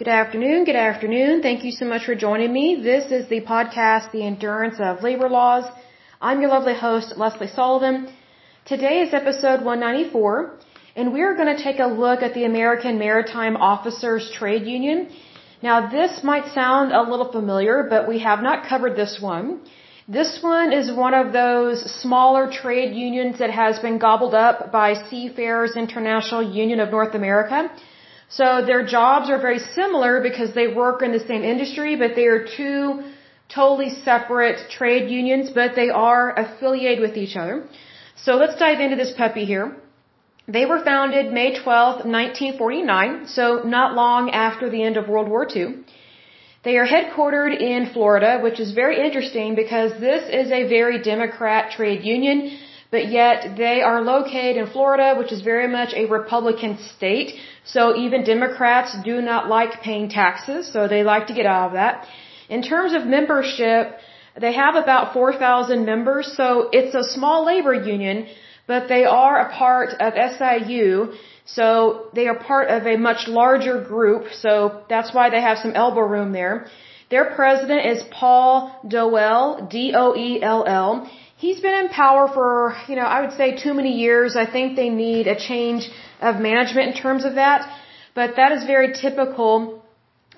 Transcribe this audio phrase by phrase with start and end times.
[0.00, 0.64] Good afternoon.
[0.64, 1.42] Good afternoon.
[1.42, 2.66] Thank you so much for joining me.
[2.80, 5.64] This is the podcast, The Endurance of Labor Laws.
[6.20, 8.06] I'm your lovely host, Lesley Sullivan.
[8.64, 10.54] Today is episode 194,
[10.94, 15.10] and we're going to take a look at the American Maritime Officers Trade Union.
[15.64, 19.62] Now, this might sound a little familiar, but we have not covered this one.
[20.06, 24.94] This one is one of those smaller trade unions that has been gobbled up by
[25.10, 27.68] Seafarers International Union of North America.
[28.28, 32.26] So their jobs are very similar because they work in the same industry, but they
[32.26, 33.02] are two
[33.48, 37.66] totally separate trade unions, but they are affiliated with each other.
[38.16, 39.76] So let's dive into this puppy here.
[40.46, 45.46] They were founded May 12, 1949, so not long after the end of World War
[45.54, 45.84] II.
[46.64, 51.70] They are headquartered in Florida, which is very interesting because this is a very Democrat
[51.70, 52.58] trade union
[52.90, 57.34] but yet they are located in Florida, which is very much a Republican state.
[57.64, 61.72] So even Democrats do not like paying taxes, so they like to get out of
[61.74, 62.06] that.
[62.48, 63.98] In terms of membership,
[64.40, 68.26] they have about 4,000 members, so it's a small labor union,
[68.66, 71.12] but they are a part of SIU,
[71.44, 75.72] so they are part of a much larger group, so that's why they have some
[75.72, 76.66] elbow room there.
[77.10, 81.10] Their president is Paul Doell, D-O-E-L-L.
[81.38, 84.34] He's been in power for, you know, I would say too many years.
[84.34, 85.88] I think they need a change
[86.20, 87.60] of management in terms of that.
[88.12, 89.84] But that is very typical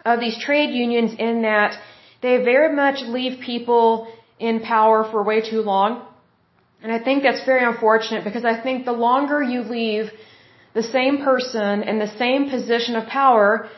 [0.04, 1.78] of these trade unions in that
[2.20, 6.06] they very much leave people in power for way too long.
[6.82, 10.10] And I think that's very unfortunate because I think the longer you leave
[10.74, 13.70] the same person in the same position of power,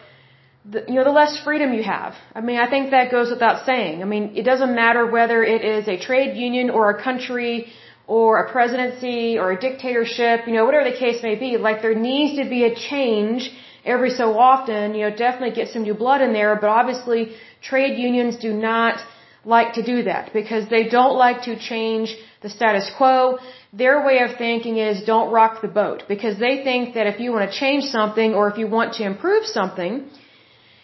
[0.64, 2.14] the, you know, the less freedom you have.
[2.34, 4.02] I mean, I think that goes without saying.
[4.02, 7.66] I mean, it doesn't matter whether it is a trade union or a country
[8.06, 11.94] or a presidency or a dictatorship, you know, whatever the case may be, like there
[11.94, 13.50] needs to be a change
[13.84, 17.98] every so often, you know, definitely get some new blood in there, but obviously trade
[17.98, 18.98] unions do not
[19.44, 23.38] like to do that because they don't like to change the status quo.
[23.72, 27.32] Their way of thinking is don't rock the boat because they think that if you
[27.32, 30.08] want to change something or if you want to improve something,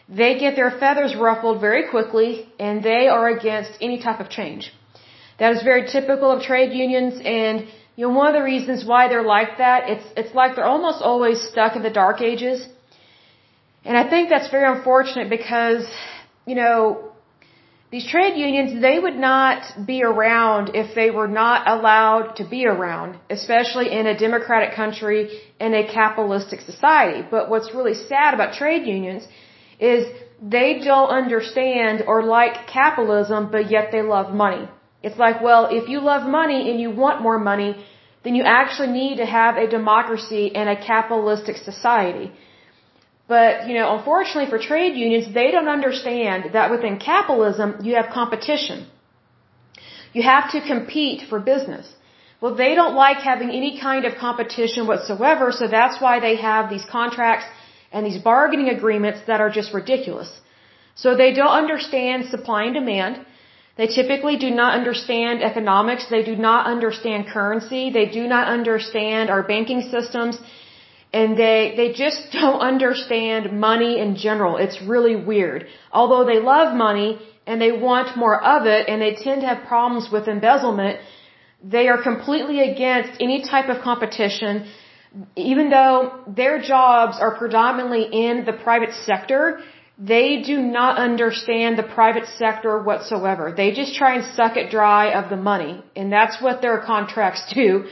[0.08, 4.72] they get their feathers ruffled very quickly and they are against any type of change.
[5.38, 9.08] That is very typical of trade unions and you know one of the reasons why
[9.08, 12.66] they're like that it's it's like they're almost always stuck in the dark ages.
[13.84, 15.86] And I think that's very unfortunate because
[16.46, 17.12] you know
[17.90, 22.66] these trade unions they would not be around if they were not allowed to be
[22.66, 27.26] around, especially in a democratic country in a capitalistic society.
[27.30, 29.26] But what's really sad about trade unions
[29.78, 30.06] is
[30.42, 34.68] they don't understand or like capitalism, but yet they love money.
[35.02, 37.76] It's like, well, if you love money and you want more money,
[38.24, 42.32] then you actually need to have a democracy and a capitalistic society.
[43.28, 48.08] But, you know, unfortunately for trade unions, they don't understand that within capitalism, you have
[48.10, 48.86] competition.
[50.12, 51.86] You have to compete for business.
[52.40, 56.70] Well, they don't like having any kind of competition whatsoever, so that's why they have
[56.70, 57.46] these contracts
[57.92, 60.30] and these bargaining agreements that are just ridiculous.
[60.94, 63.24] So they don't understand supply and demand.
[63.76, 66.06] They typically do not understand economics.
[66.10, 67.90] They do not understand currency.
[67.90, 70.38] They do not understand our banking systems.
[71.12, 74.56] And they, they just don't understand money in general.
[74.56, 75.66] It's really weird.
[75.92, 79.66] Although they love money and they want more of it and they tend to have
[79.66, 80.98] problems with embezzlement,
[81.62, 84.68] they are completely against any type of competition
[85.36, 89.60] even though their jobs are predominantly in the private sector,
[89.98, 93.52] they do not understand the private sector whatsoever.
[93.56, 95.82] They just try and suck it dry of the money.
[95.96, 97.86] And that's what their contracts do.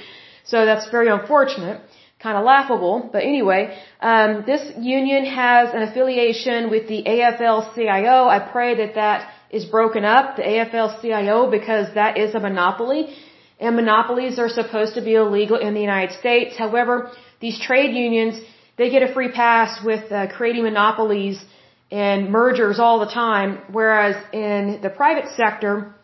[0.45, 1.81] So that's very unfortunate.
[2.21, 3.11] Kind of laughable.
[3.13, 8.29] But anyway, um, this union has an affiliation with the AFL-CIO.
[8.29, 13.17] I pray that that is broken up, the AFL-CIO, because that is a monopoly
[13.59, 16.57] and monopolies are supposed to be illegal in the United States.
[16.57, 18.41] However, these trade unions,
[18.77, 21.43] they get a free pass with uh, creating monopolies
[21.91, 25.95] and mergers all the time, whereas in the private sector,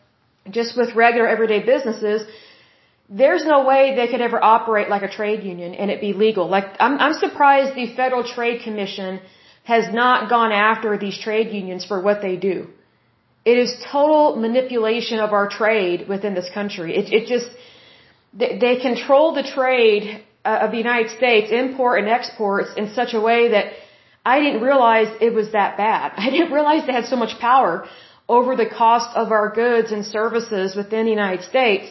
[0.51, 2.27] just with regular everyday businesses,
[3.09, 6.49] there's no way they could ever operate like a trade union and it be legal.
[6.49, 9.21] Like, I'm, I'm surprised the Federal Trade Commission
[9.65, 12.69] has not gone after these trade unions for what they do.
[13.45, 16.97] It is total manipulation of our trade within this country.
[16.97, 17.49] It, it just,
[18.33, 23.15] they, they control the trade uh, of the United States, import and exports in such
[23.15, 23.73] a way that
[24.25, 26.13] I didn't realize it was that bad.
[26.17, 27.87] I didn't realize they had so much power
[28.29, 31.91] over the cost of our goods and services within the United States.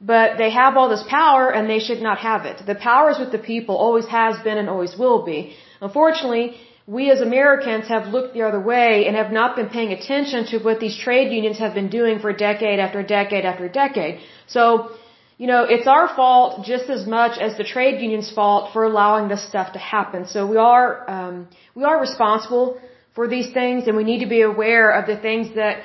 [0.00, 2.62] But they have all this power and they should not have it.
[2.66, 5.54] The power is with the people, always has been and always will be.
[5.82, 6.56] Unfortunately,
[6.86, 10.58] we as Americans have looked the other way and have not been paying attention to
[10.58, 14.20] what these trade unions have been doing for decade after decade after decade.
[14.46, 14.90] So,
[15.38, 19.28] you know, it's our fault just as much as the trade union's fault for allowing
[19.28, 20.26] this stuff to happen.
[20.26, 22.80] So we are, um, we are responsible
[23.14, 25.82] for these things and we need to be aware of the things that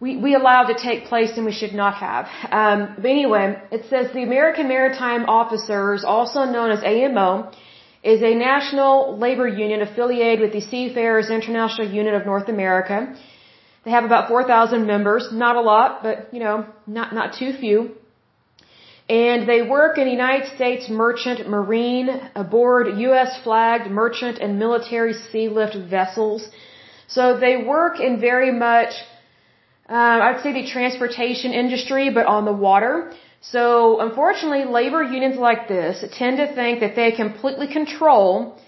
[0.00, 2.26] we, we allowed to take place and we should not have.
[2.50, 7.52] Um, but anyway, it says the American Maritime Officers, also known as AMO,
[8.02, 13.14] is a national labor union affiliated with the Seafarers International Union of North America.
[13.84, 17.92] They have about 4,000 members, not a lot, but you know, not, not too few.
[19.08, 23.40] And they work in the United States merchant marine aboard U.S.
[23.42, 26.48] flagged merchant and military sea lift vessels.
[27.08, 28.92] So they work in very much,
[29.88, 33.12] uh, I'd say the transportation industry, but on the water.
[33.40, 38.58] So unfortunately, labor unions like this tend to think that they completely control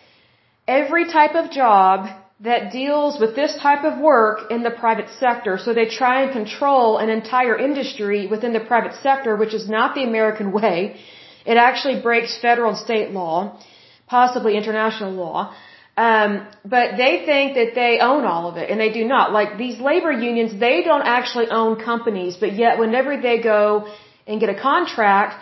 [0.67, 2.09] every type of job
[2.41, 5.59] that deals with this type of work in the private sector.
[5.59, 9.95] So they try and control an entire industry within the private sector, which is not
[9.95, 10.97] the American way.
[11.45, 13.59] It actually breaks federal and state law,
[14.07, 15.55] possibly international law.
[15.97, 19.31] Um, but they think that they own all of it, and they do not.
[19.31, 23.93] Like these labor unions, they don't actually own companies, but yet whenever they go
[24.27, 25.35] and get a contract,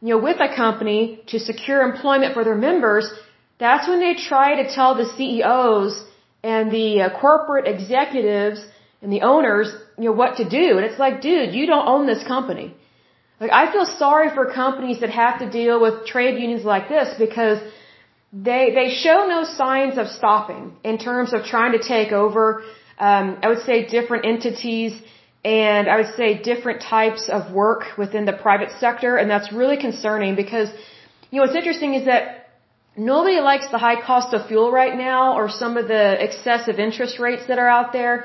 [0.00, 3.10] you know, with a company to secure employment for their members,
[3.58, 5.92] that's when they try to tell the CEOs
[6.42, 8.60] and the uh, corporate executives
[9.00, 10.76] and the owners, you know, what to do.
[10.76, 12.74] And it's like, dude, you don't own this company.
[13.40, 17.08] Like, I feel sorry for companies that have to deal with trade unions like this
[17.18, 17.58] because
[18.32, 22.62] they, they show no signs of stopping in terms of trying to take over,
[22.98, 24.92] um, I would say different entities
[25.44, 29.76] and I would say different types of work within the private sector, and that's really
[29.76, 30.68] concerning because,
[31.30, 32.48] you know, what's interesting is that
[32.96, 37.18] nobody likes the high cost of fuel right now or some of the excessive interest
[37.18, 38.24] rates that are out there,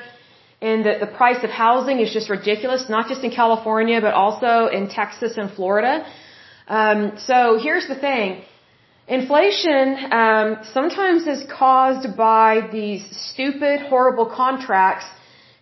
[0.61, 4.67] and that the price of housing is just ridiculous, not just in California, but also
[4.67, 6.05] in Texas and Florida.
[6.67, 8.43] Um, so here's the thing.
[9.07, 15.05] Inflation um, sometimes is caused by these stupid, horrible contracts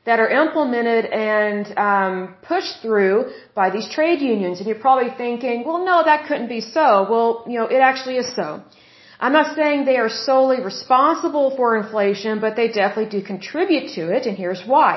[0.07, 2.13] that are implemented and um,
[2.51, 3.15] pushed through
[3.54, 4.59] by these trade unions.
[4.59, 6.86] And you're probably thinking, well, no, that couldn't be so.
[7.12, 8.50] Well, you know, it actually is so.
[9.19, 14.04] I'm not saying they are solely responsible for inflation, but they definitely do contribute to
[14.15, 14.92] it, and here's why.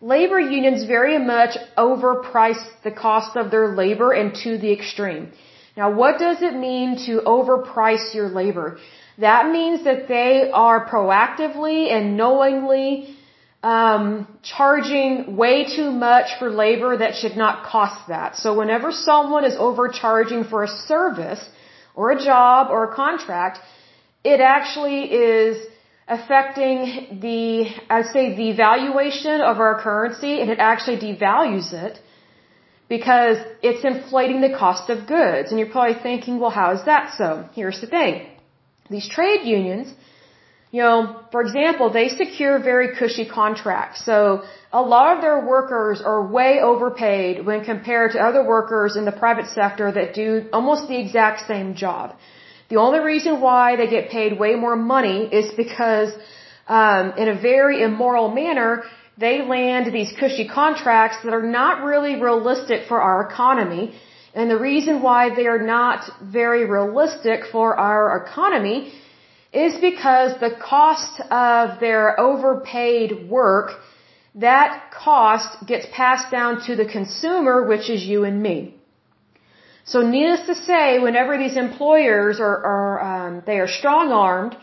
[0.00, 5.32] Labor unions very much overprice the cost of their labor and to the extreme.
[5.76, 8.78] Now, what does it mean to overprice your labor?
[9.18, 13.16] That means that they are proactively and knowingly
[13.62, 18.36] um, charging way too much for labor that should not cost that.
[18.36, 21.42] So whenever someone is overcharging for a service
[21.94, 23.60] or a job or a contract,
[24.24, 25.64] it actually is
[26.08, 32.00] affecting the, I'd say, the valuation of our currency and it actually devalues it
[32.88, 35.50] because it's inflating the cost of goods.
[35.50, 37.48] And you're probably thinking, well, how is that so?
[37.54, 38.26] Here's the thing.
[38.90, 39.94] These trade unions,
[40.72, 44.06] you know, for example, they secure very cushy contracts.
[44.06, 44.42] So
[44.72, 49.12] a lot of their workers are way overpaid when compared to other workers in the
[49.24, 52.16] private sector that do almost the exact same job.
[52.70, 56.10] The only reason why they get paid way more money is because,
[56.68, 58.84] um, in a very immoral manner,
[59.18, 63.94] they land these cushy contracts that are not really realistic for our economy.
[64.34, 68.94] And the reason why they are not very realistic for our economy
[69.52, 73.80] is because the cost of their overpaid work,
[74.34, 78.74] that cost gets passed down to the consumer, which is you and me.
[79.84, 84.56] So needless to say, whenever these employers are, are um, they are strong-armed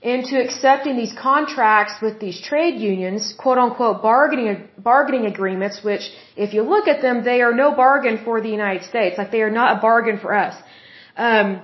[0.00, 6.54] into accepting these contracts with these trade unions, quote unquote bargaining bargaining agreements, which if
[6.54, 9.18] you look at them, they are no bargain for the United States.
[9.18, 10.54] Like they are not a bargain for us.
[11.16, 11.62] Um,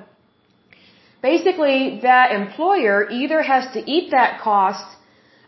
[1.30, 4.86] basically that employer either has to eat that cost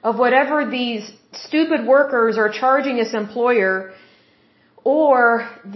[0.09, 1.05] of whatever these
[1.47, 3.93] stupid workers are charging this employer
[4.85, 5.23] or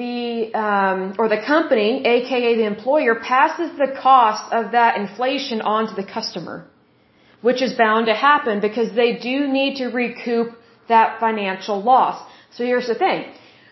[0.02, 0.20] the
[0.66, 5.94] um, or the company, aka the employer, passes the cost of that inflation on to
[6.00, 6.56] the customer,
[7.48, 10.48] which is bound to happen because they do need to recoup
[10.92, 12.16] that financial loss.
[12.54, 13.20] So here's the thing: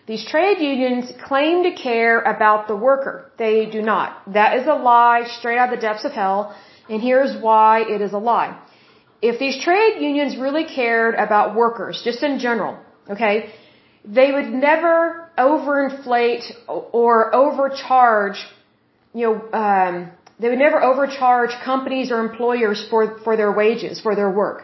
[0.09, 3.31] these trade unions claim to care about the worker.
[3.37, 4.09] They do not.
[4.39, 6.57] That is a lie straight out of the depths of hell,
[6.89, 8.59] and here's why it is a lie.
[9.21, 12.79] If these trade unions really cared about workers, just in general,
[13.11, 13.53] okay,
[14.03, 18.39] they would never overinflate or overcharge,
[19.13, 20.11] you know, um,
[20.41, 24.59] they would never overcharge companies or employers for, for their wages, for their work.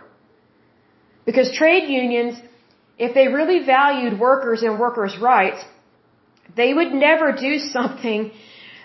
[1.26, 2.40] Because trade unions,
[2.98, 5.64] if they really valued workers and workers' rights,
[6.56, 8.32] they would never do something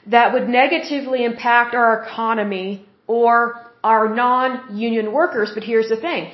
[0.07, 3.33] that would negatively impact our economy or
[3.83, 5.51] our non-union workers.
[5.53, 6.31] But here's the thing.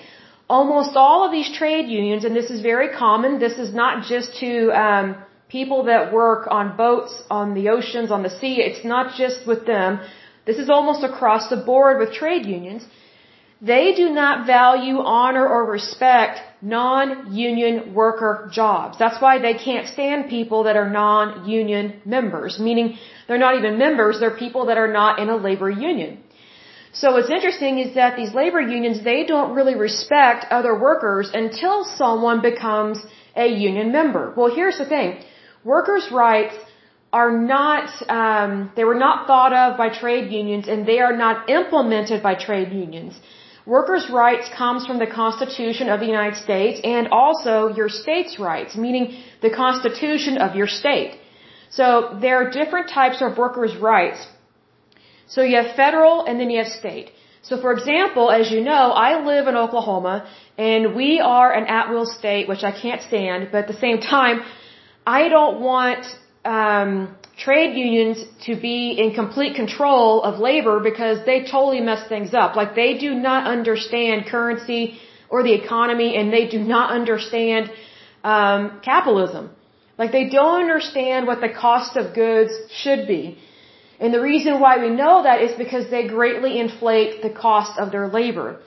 [0.47, 4.37] Almost all of these trade unions, and this is very common, this is not just
[4.39, 5.15] to um,
[5.49, 9.65] people that work on boats, on the oceans, on the sea, it's not just with
[9.65, 9.99] them.
[10.45, 12.85] This is almost across the board with trade unions.
[13.71, 18.97] They do not value, honor, or respect non-union worker jobs.
[18.99, 24.19] That's why they can't stand people that are non-union members, meaning they're not even members,
[24.19, 26.11] they're people that are not in a labor union.
[26.93, 31.83] So what's interesting is that these labor unions, they don't really respect other workers until
[31.83, 32.97] someone becomes
[33.35, 34.33] a union member.
[34.37, 35.09] Well, here's the thing.
[35.63, 36.55] Workers' rights
[37.11, 41.49] are not, um, they were not thought of by trade unions and they are not
[41.49, 43.19] implemented by trade unions.
[43.65, 48.75] Workers' rights comes from the Constitution of the United States and also your state's rights,
[48.75, 51.17] meaning the Constitution of your state.
[51.71, 54.27] So there are different types of workers' rights.
[55.27, 57.11] So you have federal and then you have state.
[57.41, 62.05] So for example, as you know, I live in Oklahoma and we are an at-will
[62.05, 64.41] state, which I can't stand, but at the same time,
[65.05, 66.05] I don't want
[66.43, 72.33] um, trade unions to be in complete control of labor because they totally mess things
[72.33, 72.55] up.
[72.55, 74.99] Like they do not understand currency
[75.29, 77.71] or the economy and they do not understand
[78.23, 79.49] um, capitalism.
[79.97, 83.37] Like they don't understand what the cost of goods should be.
[83.99, 87.91] And the reason why we know that is because they greatly inflate the cost of
[87.91, 88.59] their labor.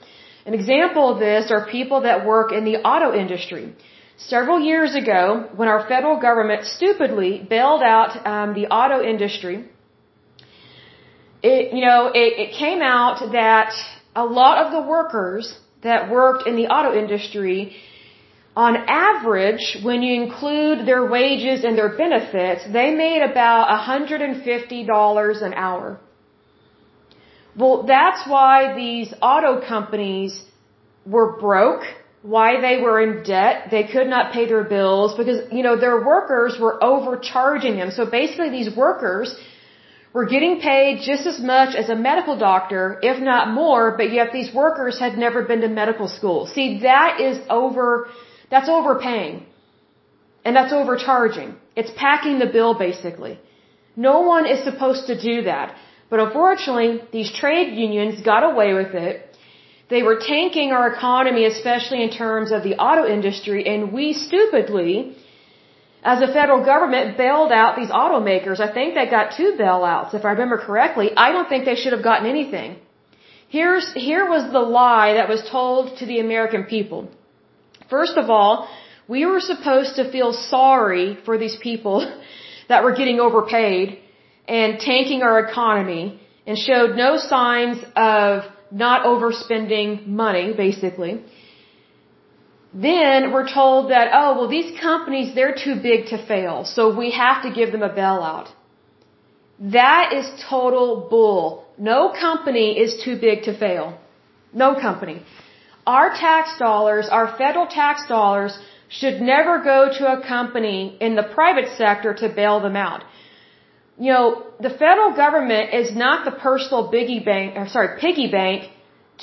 [0.45, 3.75] An example of this are people that work in the auto industry.
[4.27, 9.65] Several years ago, when our federal government stupidly bailed out um, the auto industry,
[11.41, 13.71] it, you know, it, it came out that
[14.17, 17.77] a lot of the workers that worked in the auto industry,
[18.57, 25.53] on average, when you include their wages and their benefits, they made about $150 an
[25.53, 25.97] hour.
[27.55, 30.43] Well, that's why these auto companies
[31.05, 31.83] were broke
[32.21, 33.69] why they were in debt.
[33.71, 37.91] They could not pay their bills because, you know, their workers were overcharging them.
[37.91, 39.35] So basically these workers
[40.11, 44.33] were getting paid just as much as a medical doctor, if not more, but yet
[44.33, 46.47] these workers had never been to medical school.
[46.47, 48.09] See, that is over,
[48.49, 49.45] that's overpaying.
[50.43, 51.55] And that's overcharging.
[51.75, 53.39] It's packing the bill basically.
[53.95, 55.75] No one is supposed to do that.
[56.09, 59.28] But unfortunately, these trade unions got away with it
[59.89, 65.15] they were tanking our economy, especially in terms of the auto industry, and we stupidly,
[66.03, 68.59] as a federal government, bailed out these automakers.
[68.59, 71.09] I think they got two bailouts, if I remember correctly.
[71.25, 72.77] I don't think they should have gotten anything.
[73.47, 77.09] Here's, here was the lie that was told to the American people.
[77.89, 78.69] First of all,
[79.07, 81.95] we were supposed to feel sorry for these people
[82.69, 83.97] that were getting overpaid
[84.47, 91.21] and tanking our economy and showed no signs of not overspending money, basically.
[92.73, 97.11] Then we're told that, oh, well, these companies, they're too big to fail, so we
[97.11, 98.49] have to give them a bailout.
[99.59, 101.65] That is total bull.
[101.77, 103.97] No company is too big to fail.
[104.53, 105.21] No company.
[105.85, 108.57] Our tax dollars, our federal tax dollars,
[108.89, 113.03] should never go to a company in the private sector to bail them out
[113.99, 118.69] you know, the federal government is not the personal biggie bank, or sorry, piggy bank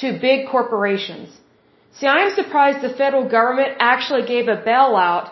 [0.03, 1.29] to big corporations.
[1.99, 5.31] See, I am surprised the federal government actually gave a bailout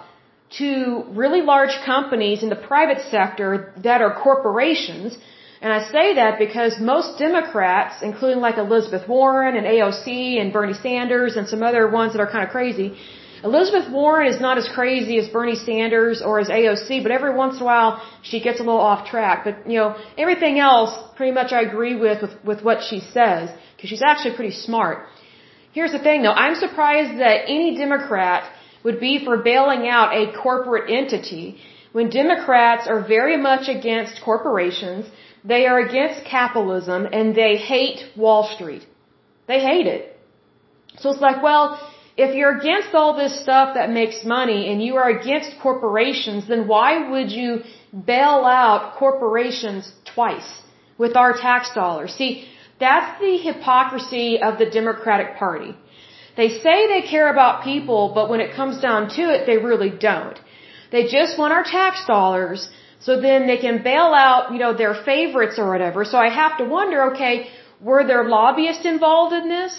[0.58, 5.18] to really large companies in the private sector that are corporations.
[5.60, 10.78] And I say that because most Democrats, including like Elizabeth Warren and AOC and Bernie
[10.86, 12.96] Sanders and some other ones that are kind of crazy,
[13.44, 17.56] Elizabeth Warren is not as crazy as Bernie Sanders or as AOC, but every once
[17.56, 19.44] in a while she gets a little off track.
[19.44, 23.50] But, you know, everything else pretty much I agree with, with, with what she says,
[23.76, 25.06] because she's actually pretty smart.
[25.72, 28.50] Here's the thing though, I'm surprised that any Democrat
[28.82, 31.58] would be for bailing out a corporate entity
[31.92, 35.06] when Democrats are very much against corporations,
[35.44, 38.84] they are against capitalism, and they hate Wall Street.
[39.46, 40.18] They hate it.
[40.98, 41.78] So it's like, well,
[42.16, 46.68] if you're against all this stuff that makes money and you are against corporations, then
[46.68, 47.62] why would you
[48.06, 50.50] bail out corporations twice
[50.96, 52.14] with our tax dollars?
[52.14, 55.74] See, that's the hypocrisy of the Democratic Party.
[56.36, 59.90] They say they care about people, but when it comes down to it, they really
[59.90, 60.38] don't.
[60.92, 62.68] They just want our tax dollars
[63.04, 66.04] So then they can bail out, you know, their favorites or whatever.
[66.04, 67.48] So I have to wonder, okay,
[67.80, 69.74] were there lobbyists involved in this?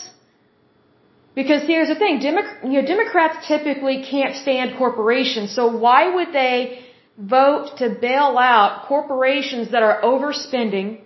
[1.36, 6.32] Because here's the thing, Demo- you know, Democrats typically can't stand corporations, so why would
[6.32, 6.58] they
[7.18, 11.02] vote to bail out corporations that are overspending,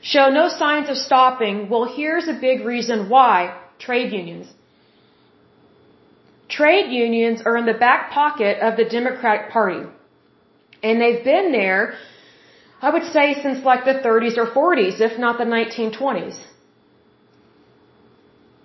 [0.00, 1.68] show no signs of stopping?
[1.70, 3.56] Well, here's a big reason why.
[3.78, 4.48] Trade unions.
[6.48, 9.84] Trade unions are in the back pocket of the Democratic Party.
[10.82, 11.94] And they've been there,
[12.80, 16.38] I would say, since like the 30s or 40s, if not the 1920s.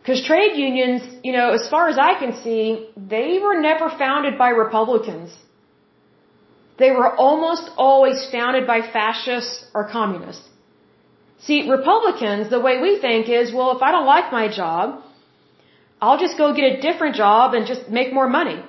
[0.07, 4.37] Because trade unions, you know, as far as I can see, they were never founded
[4.37, 5.31] by Republicans.
[6.79, 10.47] They were almost always founded by fascists or communists.
[11.39, 15.03] See, Republicans, the way we think is, well, if I don't like my job,
[16.01, 18.63] I'll just go get a different job and just make more money.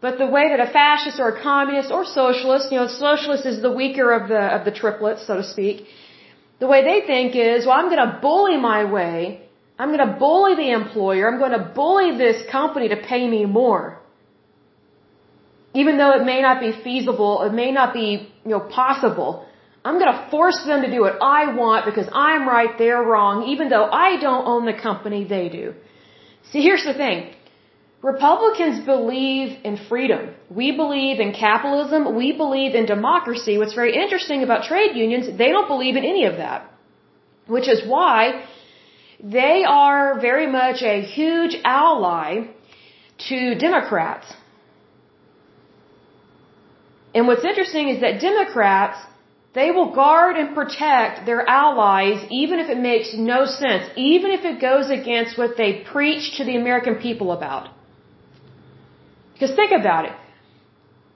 [0.00, 3.62] But the way that a fascist or a communist or socialist, you know, socialist is
[3.62, 5.86] the weaker of the of the triplets, so to speak.
[6.58, 9.43] The way they think is, well, I'm going to bully my way.
[9.78, 11.28] I'm going to bully the employer.
[11.28, 13.98] I'm going to bully this company to pay me more.
[15.74, 19.44] Even though it may not be feasible, it may not be, you know, possible.
[19.84, 23.48] I'm going to force them to do what I want because I'm right, they're wrong,
[23.48, 25.74] even though I don't own the company, they do.
[26.52, 27.34] See, here's the thing.
[28.02, 30.34] Republicans believe in freedom.
[30.50, 32.14] We believe in capitalism.
[32.14, 33.56] We believe in democracy.
[33.58, 36.70] What's very interesting about trade unions, they don't believe in any of that.
[37.46, 38.44] Which is why
[39.22, 42.46] they are very much a huge ally
[43.28, 44.32] to Democrats.
[47.14, 48.98] And what's interesting is that Democrats,
[49.54, 54.44] they will guard and protect their allies even if it makes no sense, even if
[54.44, 57.68] it goes against what they preach to the American people about.
[59.32, 60.16] Because think about it.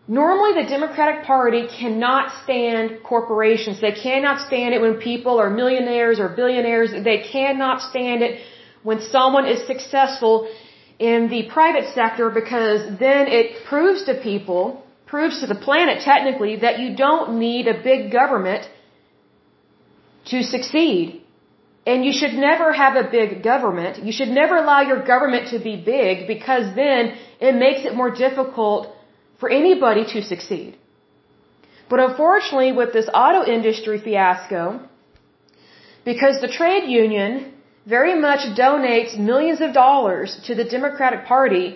[0.09, 3.79] Normally the Democratic Party cannot stand corporations.
[3.83, 6.91] They cannot stand it when people are millionaires or billionaires.
[6.93, 8.41] They cannot stand it
[8.83, 10.49] when someone is successful
[10.99, 16.57] in the private sector because then it proves to people, proves to the planet technically
[16.57, 18.67] that you don't need a big government
[20.31, 21.23] to succeed.
[21.87, 24.03] And you should never have a big government.
[24.03, 28.11] You should never allow your government to be big because then it makes it more
[28.11, 28.95] difficult
[29.41, 30.77] for anybody to succeed.
[31.91, 34.81] But unfortunately, with this auto industry fiasco,
[36.05, 37.53] because the trade union
[37.87, 41.67] very much donates millions of dollars to the Democratic Party,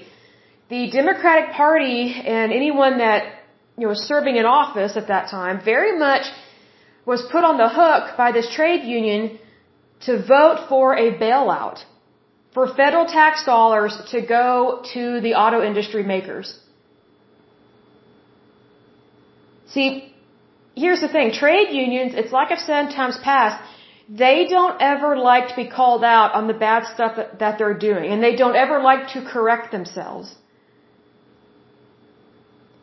[0.68, 3.20] the Democratic Party and anyone that
[3.76, 6.24] you know was serving in office at that time very much
[7.06, 9.38] was put on the hook by this trade union
[10.06, 11.78] to vote for a bailout
[12.54, 16.48] for federal tax dollars to go to the auto industry makers.
[19.72, 20.12] See,
[20.74, 21.32] here's the thing.
[21.32, 23.62] Trade unions, it's like I've said in times past,
[24.08, 27.78] they don't ever like to be called out on the bad stuff that, that they're
[27.90, 30.34] doing, and they don't ever like to correct themselves.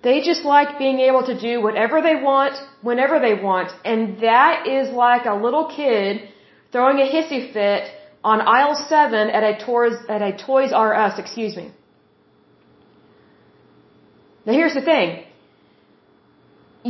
[0.02, 4.67] They just like being able to do whatever they want, whenever they want, and that
[4.67, 6.30] is like a little kid
[6.71, 7.91] throwing a hissy fit
[8.23, 11.71] on aisle 7 at a Toys, at a Toys R Us, excuse me.
[14.45, 15.25] Now here's the thing.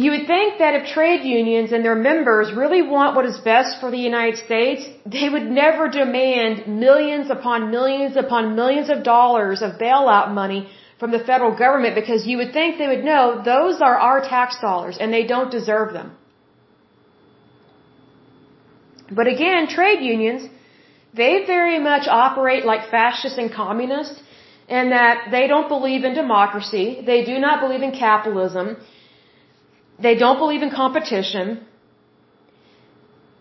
[0.01, 3.71] You would think that if trade unions and their members really want what is best
[3.79, 4.81] for the United States,
[5.15, 10.61] they would never demand millions upon millions upon millions of dollars of bailout money
[11.01, 13.23] from the federal government because you would think they would know
[13.55, 16.07] those are our tax dollars and they don't deserve them.
[19.19, 20.47] But again, trade unions,
[21.21, 24.21] they very much operate like fascists and communists
[24.79, 26.85] in that they don't believe in democracy.
[27.11, 28.77] They do not believe in capitalism.
[30.01, 31.65] They don't believe in competition.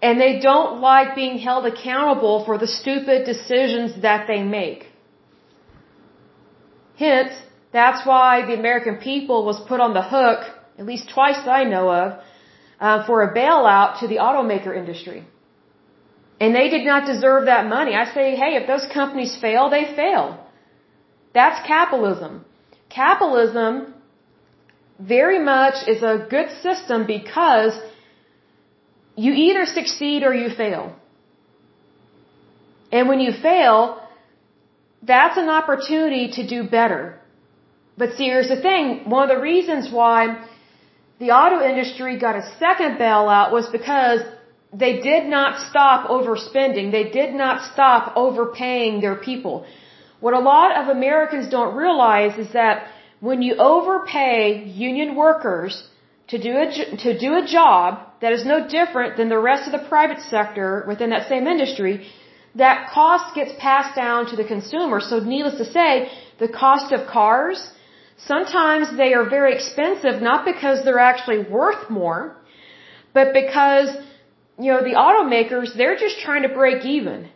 [0.01, 4.87] And they don't like being held accountable for the stupid decisions that they make.
[6.97, 7.33] Hence,
[7.73, 10.41] that's why the American people was put on the hook,
[10.79, 12.21] at least twice that I know of,
[12.81, 15.25] uh, for a bailout to the automaker industry.
[16.41, 17.95] And they did not deserve that money.
[17.95, 20.25] I say, hey, if those companies fail, they fail.
[21.35, 22.45] That's capitalism.
[22.89, 23.95] Capitalism
[24.99, 27.73] very much is a good system because
[29.17, 30.95] you either succeed or you fail.
[32.91, 34.03] And when you fail,
[35.03, 37.19] that's an opportunity to do better.
[37.97, 39.11] But see, here's the thing.
[39.11, 40.45] One of the reasons why
[41.19, 44.21] the auto industry got a second bailout was because
[44.73, 46.93] they did not stop overspending.
[46.93, 49.67] They did not stop overpaying their people.
[50.21, 52.87] What a lot of Americans don't realize is that
[53.21, 55.83] when you overpay union workers
[56.29, 56.67] to do a,
[57.05, 60.85] to do a job that is no different than the rest of the private sector
[60.87, 62.07] within that same industry,
[62.55, 65.01] that cost gets passed down to the consumer.
[65.01, 67.59] So needless to say, the cost of cars,
[68.17, 72.37] sometimes they are very expensive not because they're actually worth more,
[73.13, 73.89] but because,
[74.59, 77.29] you know, the automakers, they're just trying to break even.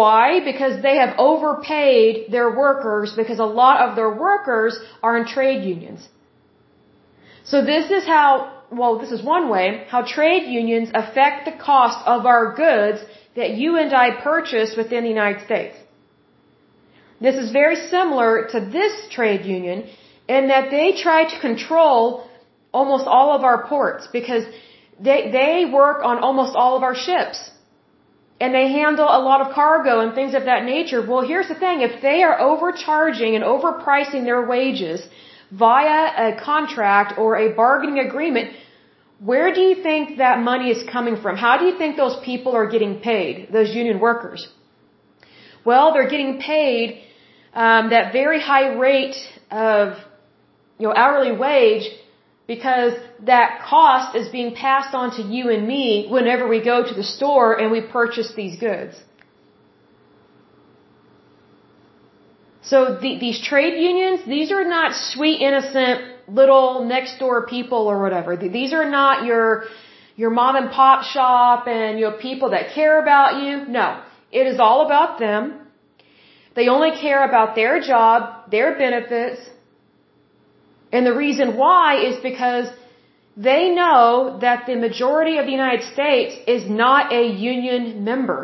[0.00, 0.40] Why?
[0.50, 4.72] Because they have overpaid their workers because a lot of their workers
[5.04, 6.00] are in trade unions.
[7.50, 8.28] So this is how,
[8.80, 12.98] well, this is one way, how trade unions affect the cost of our goods
[13.36, 15.76] that you and I purchase within the United States.
[17.20, 19.78] This is very similar to this trade union
[20.36, 22.00] in that they try to control
[22.72, 24.44] almost all of our ports because
[24.98, 27.38] they, they work on almost all of our ships
[28.40, 31.00] and they handle a lot of cargo and things of that nature.
[31.06, 31.82] Well, here's the thing.
[31.82, 35.00] If they are overcharging and overpricing their wages
[35.52, 38.50] via a contract or a bargaining agreement,
[39.20, 41.36] where do you think that money is coming from?
[41.36, 44.48] How do you think those people are getting paid, those union workers?
[45.64, 47.02] Well, they're getting paid
[47.54, 49.16] um, that very high rate
[49.50, 49.96] of
[50.78, 51.84] you know hourly wage
[52.46, 56.94] because that cost is being passed on to you and me whenever we go to
[56.94, 59.00] the store and we purchase these goods.
[62.62, 68.00] So the, these trade unions, these are not sweet, innocent little next door people or
[68.00, 68.36] whatever.
[68.36, 69.64] These are not your
[70.16, 73.66] your mom and pop shop and your people that care about you.
[73.66, 74.02] No,
[74.32, 75.60] it is all about them.
[76.54, 79.40] They only care about their job, their benefits,
[80.94, 82.66] and the reason why is because
[83.36, 88.40] they know that the majority of the United States is not a union member.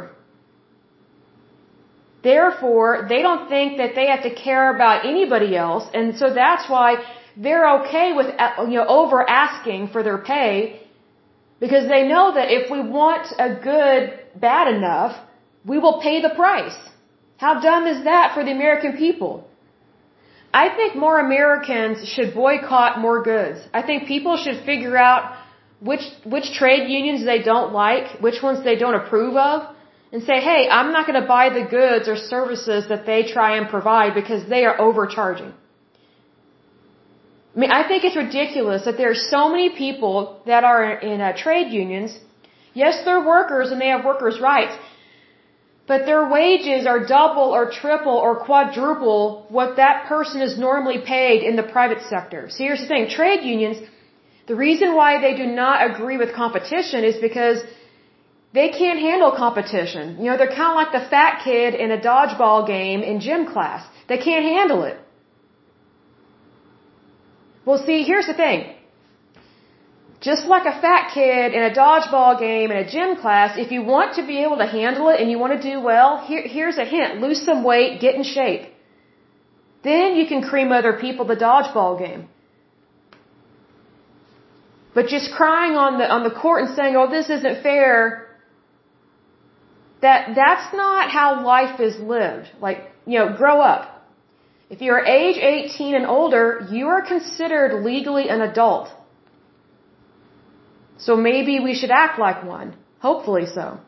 [2.25, 6.69] Therefore, they don't think that they have to care about anybody else, and so that's
[6.69, 6.89] why
[7.37, 10.55] they're okay with uh, you know over asking for their pay
[11.61, 14.03] because they know that if we want a good
[14.49, 15.13] bad enough,
[15.65, 16.79] we will pay the price.
[17.37, 19.50] How dumb is that for the American people?
[20.53, 23.61] I think more Americans should boycott more goods.
[23.73, 25.37] I think people should figure out
[25.81, 29.69] which which trade unions they don't like, which ones they don't approve of,
[30.13, 33.57] and say, "Hey, I'm not going to buy the goods or services that they try
[33.59, 35.53] and provide because they are overcharging."
[37.55, 41.21] I mean, I think it's ridiculous that there are so many people that are in
[41.21, 42.19] uh, trade unions.
[42.75, 44.75] Yes, they're workers and they have workers' rights,
[45.91, 49.23] but their wages are double or triple or quadruple
[49.57, 52.43] what that person is normally paid in the private sector.
[52.49, 53.79] So here's the thing, trade unions,
[54.51, 57.59] the reason why they do not agree with competition is because
[58.59, 60.05] they can't handle competition.
[60.21, 63.43] You know, they're kind of like the fat kid in a dodgeball game in gym
[63.53, 63.83] class.
[64.11, 64.97] They can't handle it.
[67.65, 68.61] Well, see, here's the thing.
[70.21, 73.83] Just like a fat kid in a dodgeball game in a gym class, if you
[73.83, 76.77] want to be able to handle it and you want to do well, here, here's
[76.77, 77.21] a hint.
[77.23, 78.69] Lose some weight, get in shape.
[79.83, 82.29] Then you can cream other people the dodgeball game.
[84.95, 88.29] But just crying on the, on the court and saying, oh, this isn't fair,
[90.03, 92.49] that, that's not how life is lived.
[92.61, 93.85] Like, you know, grow up.
[94.69, 98.89] If you're age 18 and older, you are considered legally an adult.
[101.07, 102.77] So maybe we should act like one.
[103.01, 103.81] Hopefully so.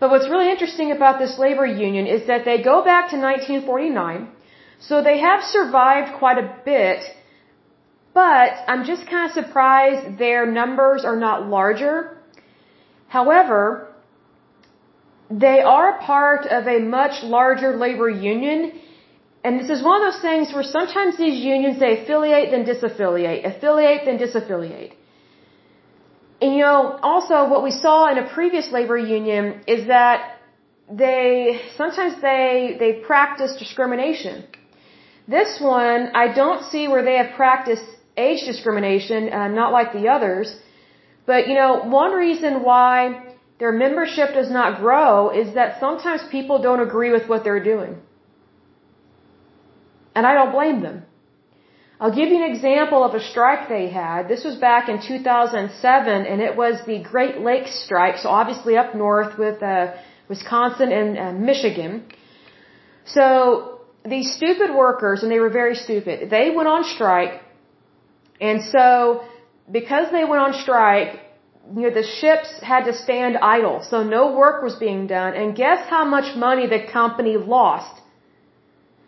[0.00, 4.28] But what's really interesting about this labor union is that they go back to 1949.
[4.88, 7.00] So they have survived quite a bit.
[8.14, 11.94] But I'm just kind of surprised their numbers are not larger.
[13.08, 13.62] However,
[15.30, 18.72] they are part of a much larger labor union.
[19.44, 23.44] And this is one of those things where sometimes these unions, they affiliate, then disaffiliate,
[23.44, 24.92] affiliate, then disaffiliate.
[26.42, 30.16] And you know, also what we saw in a previous labor union is that
[31.02, 34.44] they, sometimes they, they practice discrimination.
[35.28, 37.84] This one, I don't see where they have practiced
[38.16, 40.56] age discrimination, uh, not like the others.
[41.26, 42.96] But you know, one reason why
[43.60, 47.94] their membership does not grow is that sometimes people don't agree with what they're doing.
[50.16, 51.04] And I don't blame them.
[52.02, 54.26] I'll give you an example of a strike they had.
[54.26, 58.96] This was back in 2007, and it was the Great Lakes strike, so obviously up
[58.96, 59.92] north with uh,
[60.28, 61.92] Wisconsin and uh, Michigan.
[63.04, 63.22] So
[64.04, 67.34] these stupid workers, and they were very stupid, they went on strike,
[68.40, 69.22] and so
[69.70, 71.20] because they went on strike,
[71.76, 75.54] you know, the ships had to stand idle, so no work was being done, and
[75.54, 77.94] guess how much money the company lost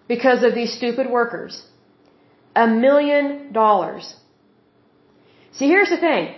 [0.06, 1.64] because of these stupid workers?
[2.54, 4.14] A million dollars.
[5.52, 6.34] See, here's the thing.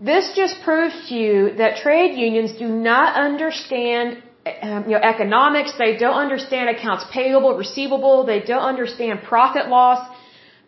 [0.00, 4.22] This just proves to you that trade unions do not understand
[4.62, 5.72] um, you know, economics.
[5.76, 8.24] They don't understand accounts payable, receivable.
[8.24, 10.00] They don't understand profit loss.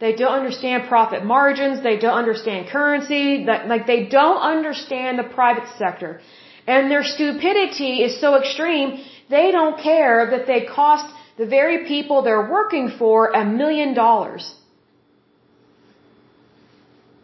[0.00, 1.82] They don't understand profit margins.
[1.82, 3.44] They don't understand currency.
[3.44, 6.20] Like they don't understand the private sector.
[6.66, 11.06] And their stupidity is so extreme, they don't care that they cost
[11.36, 14.44] the very people they're working for a million dollars.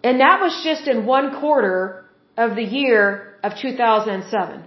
[0.02, 2.04] And that was just in one quarter
[2.36, 4.64] of the year of 2007.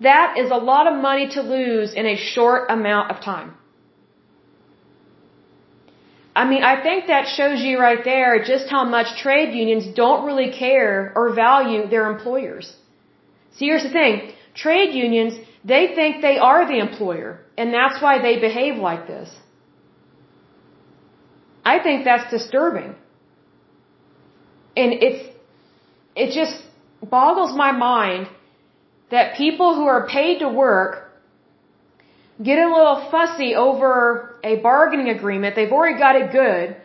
[0.00, 3.54] That is a lot of money to lose in a short amount of time.
[6.40, 10.26] I mean, I think that shows you right there just how much trade unions don't
[10.26, 12.66] really care or value their employers.
[13.56, 14.32] See, here's the thing.
[14.54, 19.34] Trade unions, they think they are the employer, and that's why they behave like this.
[21.64, 22.94] I think that's disturbing.
[24.76, 25.22] And it's,
[26.14, 26.62] it just
[27.02, 28.28] boggles my mind
[29.10, 31.06] that people who are paid to work
[32.42, 35.56] get a little fussy over a bargaining agreement.
[35.56, 36.76] They've already got it good,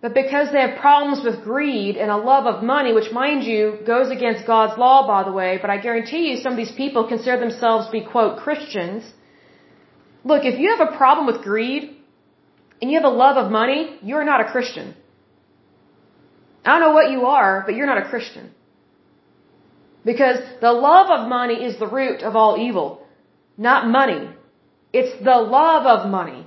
[0.00, 3.78] but because they have problems with greed and a love of money, which mind you
[3.86, 7.08] goes against God's law, by the way, but I guarantee you some of these people
[7.08, 9.02] consider themselves to be quote Christians.
[10.24, 11.96] Look, if you have a problem with greed
[12.80, 14.94] and you have a love of money, you're not a Christian.
[16.64, 18.50] I don't know what you are, but you're not a Christian.
[20.04, 23.06] Because the love of money is the root of all evil,
[23.56, 24.28] not money.
[24.92, 26.46] It's the love of money.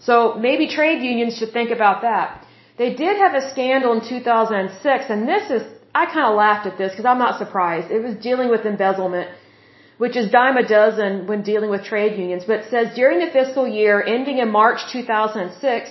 [0.00, 2.46] So maybe trade unions should think about that.
[2.76, 5.62] They did have a scandal in 2006, and this is,
[5.94, 7.90] I kind of laughed at this because I'm not surprised.
[7.90, 9.28] It was dealing with embezzlement,
[9.98, 12.44] which is dime a dozen when dealing with trade unions.
[12.46, 15.90] But it says during the fiscal year ending in March 2006,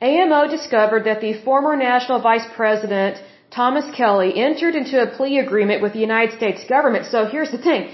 [0.00, 5.82] AMO discovered that the former National Vice President Thomas Kelly entered into a plea agreement
[5.82, 7.06] with the United States government.
[7.06, 7.90] So here's the thing.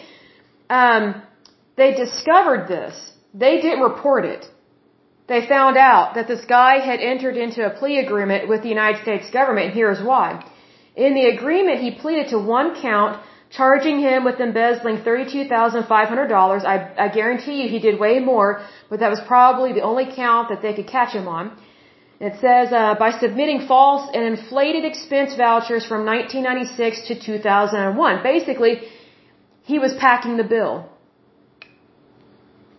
[0.69, 1.23] Um,
[1.77, 2.95] they discovered this.
[3.33, 4.47] They didn't report it.
[5.27, 9.01] They found out that this guy had entered into a plea agreement with the United
[9.03, 10.45] States government, and here's why.
[10.95, 16.65] In the agreement, he pleaded to one count, charging him with embezzling $32,500.
[16.65, 20.51] I, I guarantee you he did way more, but that was probably the only count
[20.51, 21.57] that they could catch him on.
[22.21, 28.23] It says, uh, by submitting false and inflated expense vouchers from 1996 to 2001.
[28.23, 28.83] Basically,
[29.63, 30.89] he was packing the bill.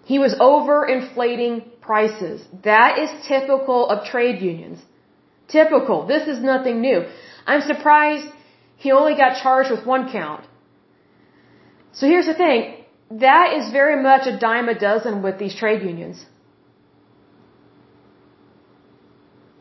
[0.05, 2.45] He was overinflating prices.
[2.63, 4.79] That is typical of trade unions.
[5.47, 6.05] Typical.
[6.05, 7.05] This is nothing new.
[7.45, 8.27] I'm surprised
[8.77, 10.43] he only got charged with one count.
[11.93, 12.85] So here's the thing.
[13.11, 16.25] That is very much a dime a dozen with these trade unions.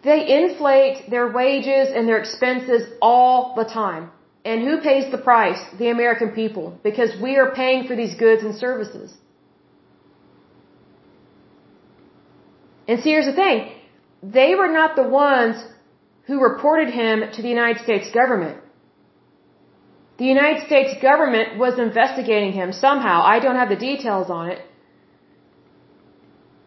[0.05, 4.11] They inflate their wages and their expenses all the time.
[4.45, 5.61] And who pays the price?
[5.79, 6.79] The American people.
[6.83, 9.15] Because we are paying for these goods and services.
[12.87, 13.73] And see, here's the thing.
[14.23, 15.57] They were not the ones
[16.27, 18.59] who reported him to the United States government.
[20.19, 23.23] The United States government was investigating him somehow.
[23.23, 24.61] I don't have the details on it.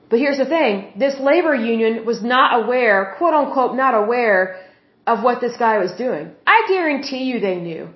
[0.10, 0.94] But here's the thing.
[0.98, 4.60] This labor union was not aware, quote unquote, not aware
[5.06, 6.32] of what this guy was doing.
[6.46, 7.90] I guarantee you they knew.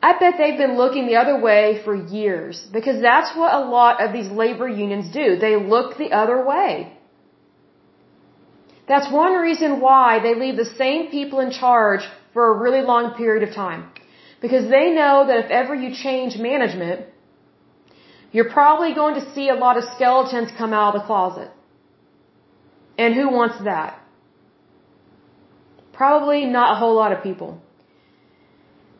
[0.00, 4.00] I bet they've been looking the other way for years because that's what a lot
[4.04, 5.36] of these labor unions do.
[5.36, 6.92] They look the other way.
[8.86, 13.14] That's one reason why they leave the same people in charge for a really long
[13.14, 13.90] period of time.
[14.40, 17.06] Because they know that if ever you change management,
[18.32, 21.50] you're probably going to see a lot of skeletons come out of the closet.
[22.96, 23.98] And who wants that?
[25.92, 27.60] Probably not a whole lot of people.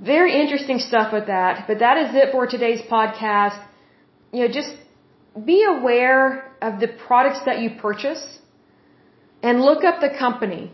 [0.01, 3.61] Very interesting stuff with that, but that is it for today's podcast.
[4.33, 4.73] You know, just
[5.45, 8.25] be aware of the products that you purchase
[9.43, 10.73] and look up the company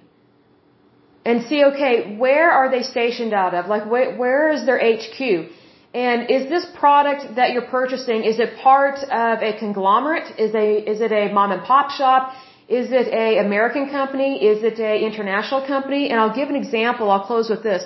[1.25, 3.67] and see, okay, where are they stationed out of?
[3.67, 5.51] Like, where, is their HQ?
[5.95, 10.29] And is this product that you're purchasing, is it part of a conglomerate?
[10.39, 12.35] Is, a, is it a mom and pop shop?
[12.69, 14.45] Is it a American company?
[14.53, 16.11] Is it a international company?
[16.11, 17.11] And I'll give an example.
[17.11, 17.85] I'll close with this.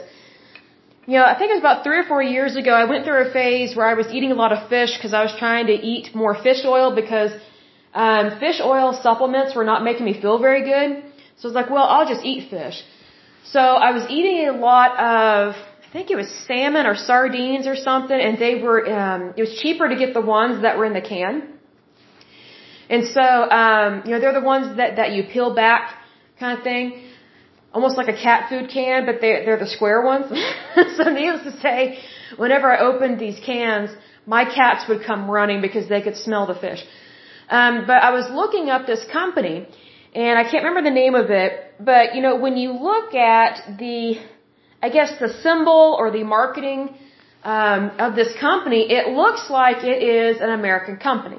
[1.06, 3.28] You know, I think it was about three or four years ago, I went through
[3.28, 5.72] a phase where I was eating a lot of fish because I was trying to
[5.72, 7.32] eat more fish oil because
[7.94, 11.02] um, fish oil supplements were not making me feel very good.
[11.36, 12.82] So I was like, well, I'll just eat fish.
[13.44, 15.54] So I was eating a lot of,
[15.88, 19.58] I think it was salmon or sardines or something, and they were, um, it was
[19.62, 21.34] cheaper to get the ones that were in the can.
[22.90, 25.94] And so, um, you know, they're the ones that, that you peel back
[26.38, 27.04] kind of thing.
[27.72, 30.26] almost like a cat food can, but they they're the square ones.
[30.96, 31.98] so needless to say,
[32.36, 33.90] whenever I opened these cans,
[34.26, 36.82] my cats would come running because they could smell the fish.
[37.48, 39.66] Um, but I was looking up this company,
[40.14, 41.50] and I can't remember the name of it.
[41.80, 44.18] But you know, when you look at the,
[44.82, 46.96] I guess the symbol or the marketing
[47.42, 51.38] um, of this company, it looks like it is an American company.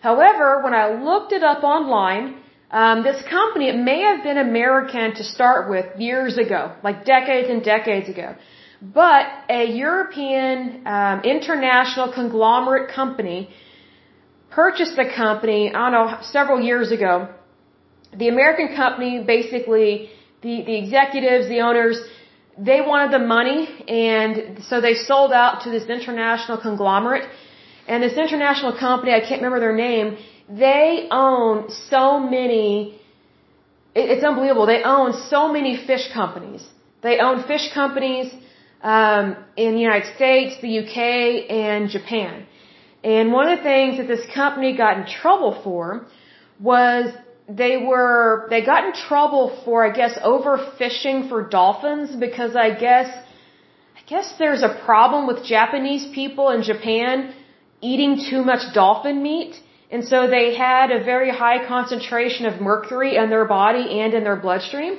[0.00, 2.36] However, when I looked it up online,
[2.70, 7.48] um, this company, it may have been American to start with years ago, like decades
[7.50, 8.36] and decades ago.
[8.80, 13.50] But a European um, international conglomerate company
[14.50, 17.28] purchased the company, I don't know, several years ago.
[18.16, 20.10] The American company basically,
[20.42, 21.98] the, the executives, the owners,
[22.58, 27.28] they wanted the money and so they sold out to this international conglomerate.
[27.86, 30.18] And this international company, I can't remember their name,
[30.48, 33.00] they own so many,
[33.94, 34.66] it's unbelievable.
[34.66, 36.66] They own so many fish companies.
[37.02, 38.32] They own fish companies
[38.82, 42.46] um, in the United States, the UK, and Japan.
[43.04, 46.06] And one of the things that this company got in trouble for
[46.60, 47.14] was
[47.48, 53.08] they were they got in trouble for I guess overfishing for dolphins because I guess
[53.96, 57.34] I guess there's a problem with Japanese people in Japan
[57.80, 59.60] eating too much dolphin meat.
[59.90, 64.22] And so they had a very high concentration of mercury in their body and in
[64.22, 64.98] their bloodstream.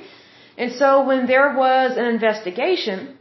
[0.58, 3.16] And so when there was an investigation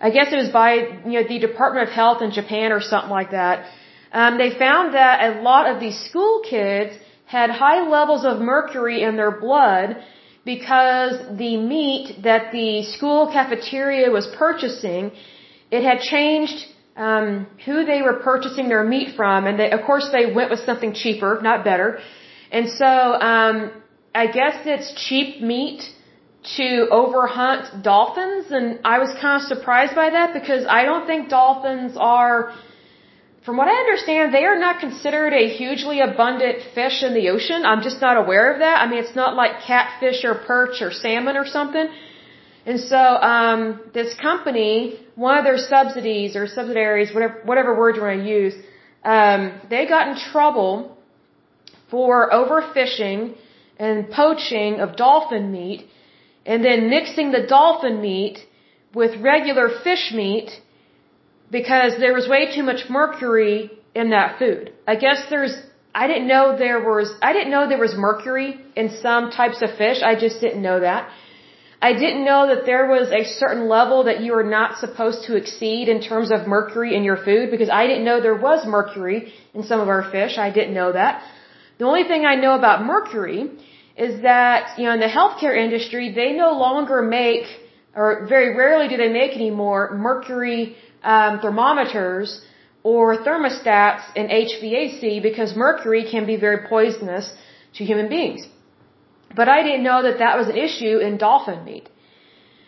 [0.00, 0.72] I guess it was by
[1.10, 3.66] you know the Department of Health in Japan or something like that
[4.12, 6.94] um, they found that a lot of these school kids
[7.26, 9.96] had high levels of mercury in their blood
[10.44, 15.10] because the meat that the school cafeteria was purchasing,
[15.70, 20.08] it had changed um, who they were purchasing their meat from, and they, of course
[20.12, 21.98] they went with something cheaper, not better.
[22.52, 23.72] And so um,
[24.14, 25.82] I guess it's cheap meat
[26.56, 31.30] to overhunt dolphins, and I was kind of surprised by that because I don't think
[31.30, 32.52] dolphins are
[33.44, 37.64] from what I understand, they are not considered a hugely abundant fish in the ocean.
[37.66, 38.80] I'm just not aware of that.
[38.80, 41.86] I mean, it's not like catfish or perch or salmon or something.
[42.64, 48.02] And so, um, this company, one of their subsidies or subsidiaries, whatever, whatever word you
[48.02, 48.54] want to use,
[49.04, 50.96] um, they got in trouble
[51.90, 53.36] for overfishing
[53.78, 55.86] and poaching of dolphin meat
[56.46, 58.38] and then mixing the dolphin meat
[58.94, 60.50] with regular fish meat
[61.58, 63.58] because there was way too much mercury
[64.00, 64.72] in that food.
[64.92, 65.54] I guess there's
[66.02, 68.48] I didn't know there was I didn't know there was mercury
[68.80, 69.98] in some types of fish.
[70.10, 71.02] I just didn't know that.
[71.88, 75.36] I didn't know that there was a certain level that you are not supposed to
[75.42, 79.20] exceed in terms of mercury in your food because I didn't know there was mercury
[79.56, 80.38] in some of our fish.
[80.46, 81.22] I didn't know that.
[81.78, 83.40] The only thing I know about mercury
[84.06, 87.46] is that, you know, in the healthcare industry, they no longer make
[87.94, 92.44] or very rarely do they make anymore mercury um, thermometers
[92.82, 97.32] or thermostats in HVAC because mercury can be very poisonous
[97.74, 98.46] to human beings.
[99.34, 101.88] But I didn't know that that was an issue in dolphin meat.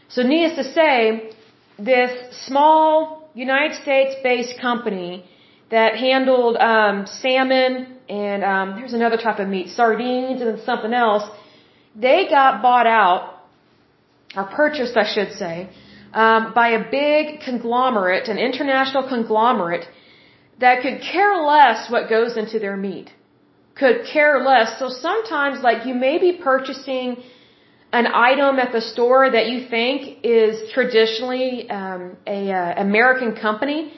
[0.08, 1.30] So needless to say,
[1.78, 2.12] this
[2.46, 5.24] small United States-based company
[5.70, 11.24] that handled um, salmon and um, there's another type of meat, sardines and something else,
[11.94, 13.42] they got bought out
[14.36, 15.68] or purchased, I should say,
[16.22, 19.86] um, by a big conglomerate, an international conglomerate,
[20.64, 23.08] that could care less what goes into their meat.
[23.82, 24.78] Could care less.
[24.78, 27.08] So sometimes, like, you may be purchasing
[27.92, 33.92] an item at the store that you think is traditionally um, a uh, American company,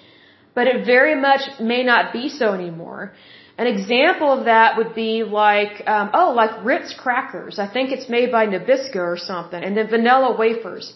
[0.56, 3.12] but it very much may not be so anymore.
[3.56, 7.58] An example of that would be like, um, oh, like Ritz crackers.
[7.58, 10.86] I think it's made by Nabisco or something, and then vanilla wafers.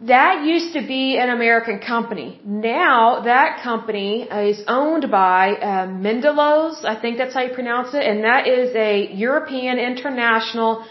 [0.00, 2.38] That used to be an American company.
[2.44, 8.02] Now that company is owned by uh, Mendelows, I think that's how you pronounce it,
[8.02, 10.84] and that is a European international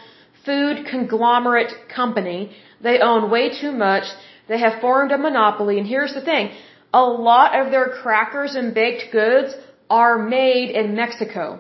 [0.44, 2.56] food conglomerate company.
[2.82, 4.06] They own way too much.
[4.48, 6.50] They have formed a monopoly, and here's the thing.
[6.92, 9.54] A lot of their crackers and baked goods
[9.88, 11.60] are made in Mexico.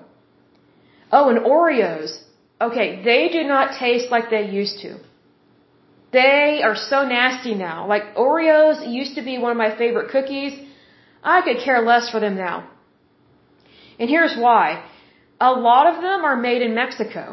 [1.11, 2.11] Oh, and Oreos.
[2.59, 4.97] Okay, they do not taste like they used to.
[6.15, 7.87] They are so nasty now.
[7.93, 10.53] Like Oreos used to be one of my favorite cookies.
[11.35, 12.55] I could care less for them now.
[13.99, 14.83] And here's why.
[15.49, 17.23] A lot of them are made in Mexico.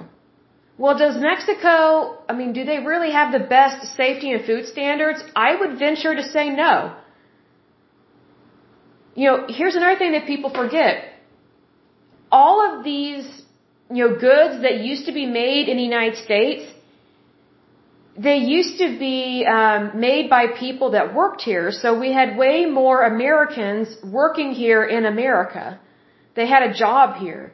[0.83, 1.75] Well, does Mexico,
[2.31, 5.23] I mean, do they really have the best safety and food standards?
[5.37, 6.75] I would venture to say no.
[9.15, 10.95] You know, here's another thing that people forget.
[12.41, 13.27] All of these
[13.97, 16.65] you know, goods that used to be made in the United States,
[18.17, 21.71] they used to be um, made by people that worked here.
[21.73, 25.81] So we had way more Americans working here in America.
[26.35, 27.53] They had a job here.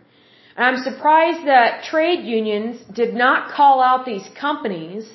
[0.56, 5.08] And I'm surprised that trade unions did not call out these companies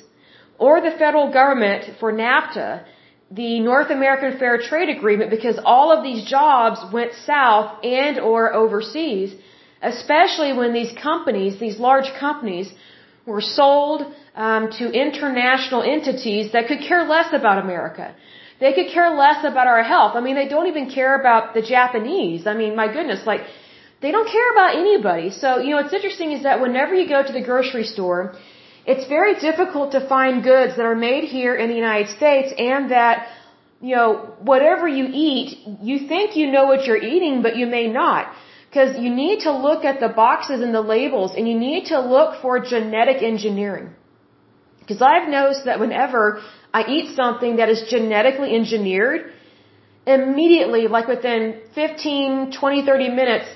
[0.58, 2.84] or the federal government for NAFTA,
[3.30, 8.54] the North American Fair Trade Agreement, because all of these jobs went south and or
[8.54, 9.34] overseas
[9.84, 12.72] especially when these companies, these large companies,
[13.26, 14.02] were sold
[14.34, 18.14] um, to international entities that could care less about America.
[18.60, 20.12] They could care less about our health.
[20.14, 22.46] I mean, they don't even care about the Japanese.
[22.46, 23.42] I mean, my goodness, like,
[24.00, 25.30] they don't care about anybody.
[25.30, 28.36] So, you know, what's interesting is that whenever you go to the grocery store,
[28.86, 32.90] it's very difficult to find goods that are made here in the United States and
[32.90, 33.28] that,
[33.80, 37.86] you know, whatever you eat, you think you know what you're eating, but you may
[37.88, 38.30] not.
[38.74, 41.98] Because you need to look at the boxes and the labels and you need to
[42.14, 43.90] look for genetic engineering.
[44.80, 46.42] Because I've noticed that whenever
[46.78, 49.32] I eat something that is genetically engineered,
[50.08, 53.46] immediately, like within 15, 20, 30 minutes,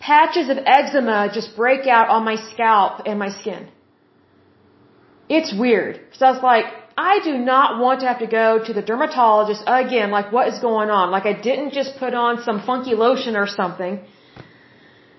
[0.00, 3.68] patches of eczema just break out on my scalp and my skin.
[5.28, 6.00] It's weird.
[6.14, 6.66] So I was like,
[6.98, 10.58] I do not want to have to go to the dermatologist again, like what is
[10.58, 11.12] going on?
[11.12, 14.00] Like I didn't just put on some funky lotion or something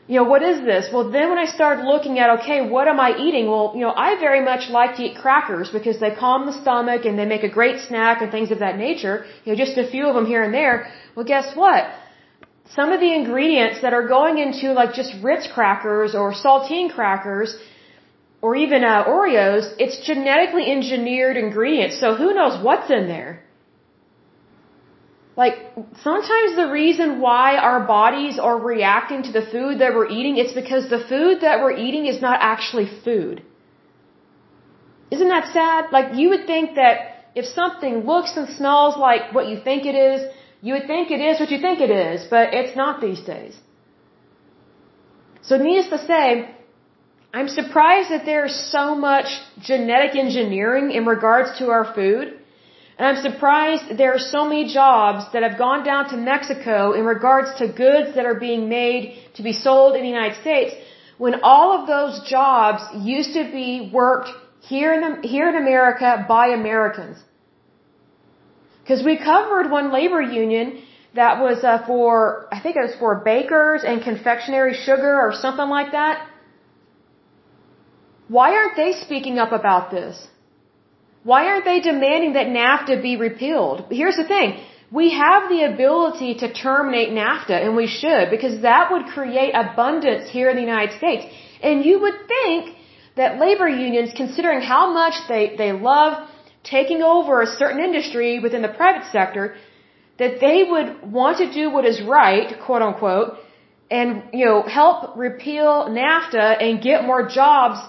[0.07, 0.87] you know, what is this?
[0.93, 3.47] Well, then when I started looking at, okay, what am I eating?
[3.51, 7.03] Well, you know, I very much like to eat crackers because they calm the stomach
[7.03, 9.25] and they make a great snack and things of that nature.
[9.43, 10.89] You know, just a few of them here and there.
[11.15, 11.83] Well, guess what?
[12.73, 17.57] Some of the ingredients that are going into like just Ritz crackers or saltine crackers
[18.41, 21.99] or even uh, Oreos, it's genetically engineered ingredients.
[21.99, 23.43] So who knows what's in there?
[25.41, 25.55] Like,
[26.01, 30.53] sometimes the reason why our bodies are reacting to the food that we're eating, it's
[30.53, 33.43] because the food that we're eating is not actually food.
[35.11, 35.91] Isn't that sad?
[35.91, 36.95] Like, you would think that
[37.35, 40.27] if something looks and smells like what you think it is,
[40.61, 43.55] you would think it is what you think it is, but it's not these days.
[45.43, 46.49] So needless to say,
[47.31, 49.27] I'm surprised that there's so much
[49.61, 52.36] genetic engineering in regards to our food.
[52.97, 57.05] And I'm surprised there are so many jobs that have gone down to Mexico in
[57.05, 60.73] regards to goods that are being made to be sold in the United States
[61.17, 62.81] when all of those jobs
[63.15, 64.29] used to be worked
[64.61, 67.17] here in, the, here in America by Americans.
[68.81, 70.81] Because we covered one labor union
[71.13, 75.69] that was uh, for, I think it was for bakers and confectionery sugar or something
[75.69, 76.27] like that.
[78.27, 80.27] Why aren't they speaking up about this?
[81.29, 83.77] Why aren't they demanding that NAFTA be repealed?
[84.01, 84.49] Here's the thing.
[84.99, 90.29] We have the ability to terminate NAFTA, and we should, because that would create abundance
[90.29, 91.25] here in the United States.
[91.61, 92.77] And you would think
[93.17, 96.11] that labor unions, considering how much they, they love
[96.63, 99.43] taking over a certain industry within the private sector,
[100.19, 103.29] that they would want to do what is right, quote unquote,
[103.91, 107.79] and, you know, help repeal NAFTA and get more jobs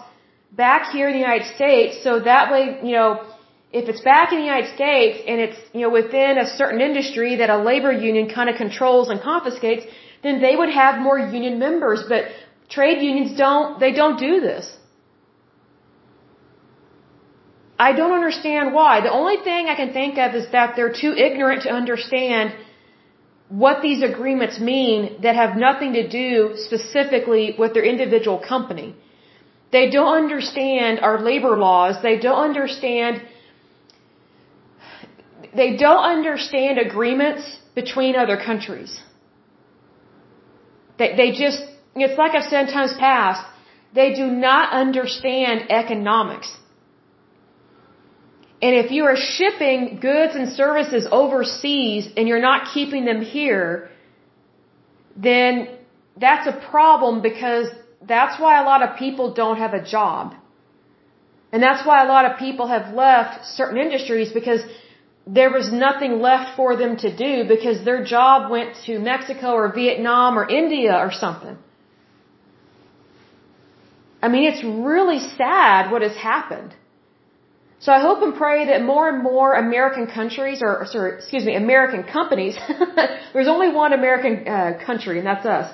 [0.52, 3.24] back here in the United States so that way, you know,
[3.70, 7.36] if it's back in the United States and it's, you know, within a certain industry
[7.36, 9.84] that a labor union kind of controls and confiscates,
[10.22, 12.02] then they would have more union members.
[12.08, 12.24] But
[12.70, 14.74] trade unions don't, they don't do this.
[17.78, 19.02] I don't understand why.
[19.02, 22.54] The only thing I can think of is that they're too ignorant to understand
[23.48, 28.96] what these agreements mean that have nothing to do specifically with their individual company.
[29.70, 32.02] They don't understand our labor laws.
[32.02, 33.22] They don't understand
[35.54, 37.42] they don't understand agreements
[37.74, 39.00] between other countries.
[40.98, 41.62] They, they just,
[41.94, 43.42] it's like I've said in times past,
[43.94, 46.54] they do not understand economics.
[48.60, 53.90] And if you are shipping goods and services overseas and you're not keeping them here,
[55.16, 55.68] then
[56.16, 57.68] that's a problem because
[58.02, 60.34] that's why a lot of people don't have a job.
[61.52, 64.62] And that's why a lot of people have left certain industries because
[65.26, 69.72] there was nothing left for them to do because their job went to Mexico or
[69.72, 71.56] Vietnam or India or something.
[74.22, 76.74] I mean, it's really sad what has happened.
[77.80, 81.54] So I hope and pray that more and more American countries, or sorry, excuse me,
[81.54, 82.56] American companies,
[83.32, 85.72] there's only one American uh, country and that's us.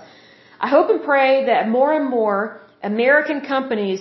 [0.65, 2.39] I hope and pray that more and more
[2.83, 4.01] American companies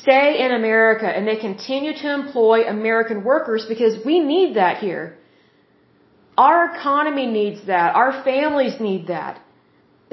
[0.00, 5.04] stay in America and they continue to employ American workers because we need that here.
[6.46, 7.88] Our economy needs that.
[8.02, 9.40] Our families need that.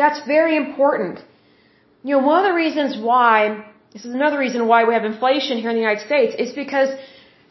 [0.02, 1.20] That's very important.
[2.04, 3.38] You know, one of the reasons why,
[3.94, 6.90] this is another reason why we have inflation here in the United States, is because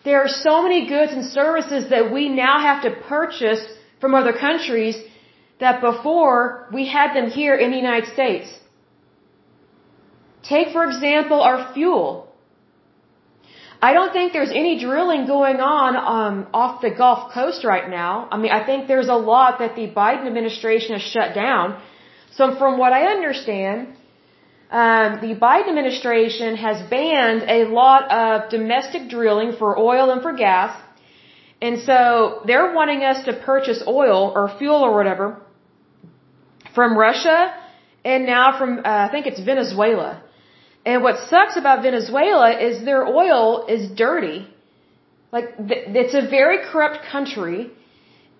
[0.06, 3.62] there are so many goods and services that we now have to purchase
[4.00, 4.96] from other countries
[5.62, 8.48] that before we had them here in the United States.
[10.42, 12.08] Take, for example, our fuel.
[13.88, 18.28] I don't think there's any drilling going on um, off the Gulf Coast right now.
[18.30, 21.80] I mean, I think there's a lot that the Biden administration has shut down.
[22.38, 23.78] So, from what I understand,
[24.82, 30.32] um, the Biden administration has banned a lot of domestic drilling for oil and for
[30.32, 30.80] gas.
[31.60, 35.26] And so they're wanting us to purchase oil or fuel or whatever
[36.74, 37.54] from Russia
[38.04, 40.22] and now from, uh, I think it's Venezuela.
[40.84, 44.46] And what sucks about Venezuela is their oil is dirty.
[45.30, 47.70] Like, it's a very corrupt country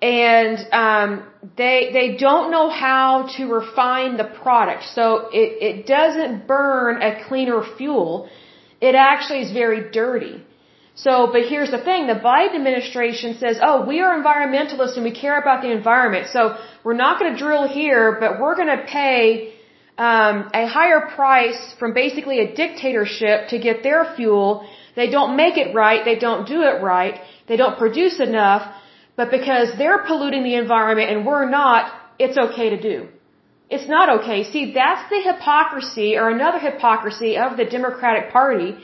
[0.03, 1.23] and um,
[1.57, 7.25] they they don't know how to refine the product, so it it doesn't burn a
[7.29, 8.29] cleaner fuel.
[8.81, 10.45] It actually is very dirty.
[10.95, 15.13] So, but here's the thing: the Biden administration says, "Oh, we are environmentalists and we
[15.13, 18.85] care about the environment, so we're not going to drill here, but we're going to
[18.85, 19.55] pay."
[19.99, 24.67] Um, a higher price from basically a dictatorship to get their fuel.
[24.97, 26.03] They don't make it right.
[26.03, 27.21] They don't do it right.
[27.47, 28.63] They don't produce enough
[29.17, 33.09] but because they're polluting the environment and we're not, it's okay to do.
[33.69, 34.45] It's not okay.
[34.45, 38.77] See, that's the hypocrisy or another hypocrisy of the Democratic Party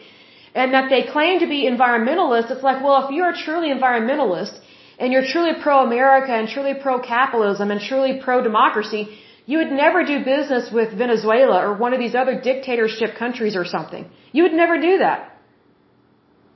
[0.55, 2.51] and that they claim to be environmentalists.
[2.51, 4.59] It's like, well, if you're a truly environmentalist
[4.99, 9.09] and you're truly pro-America and truly pro-capitalism and truly pro-democracy,
[9.47, 13.65] you would never do business with Venezuela or one of these other dictatorship countries or
[13.65, 14.11] something.
[14.33, 15.41] You would never do that.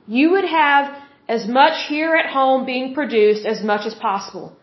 [0.07, 0.95] You would have
[1.27, 4.55] as much here at home being produced as much as possible.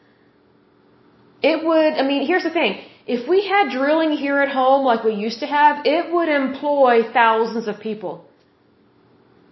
[1.43, 2.83] It would, I mean, here's the thing.
[3.07, 7.11] If we had drilling here at home like we used to have, it would employ
[7.13, 8.30] thousands of people.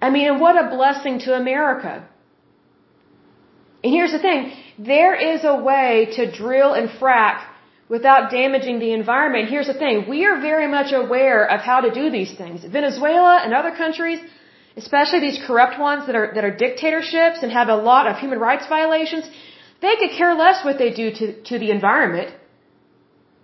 [0.00, 2.06] I mean, what a blessing to America.
[3.82, 4.52] And here's the thing.
[4.78, 7.44] There is a way to drill and frack
[7.88, 9.48] without damaging the environment.
[9.48, 10.08] Here's the thing.
[10.08, 12.64] We are very much aware of how to do these things.
[12.64, 14.20] Venezuela and other countries,
[14.76, 18.38] especially these corrupt ones that are that are dictatorships and have a lot of human
[18.38, 19.24] rights violations,
[19.80, 22.28] they could care less what they do to to the environment.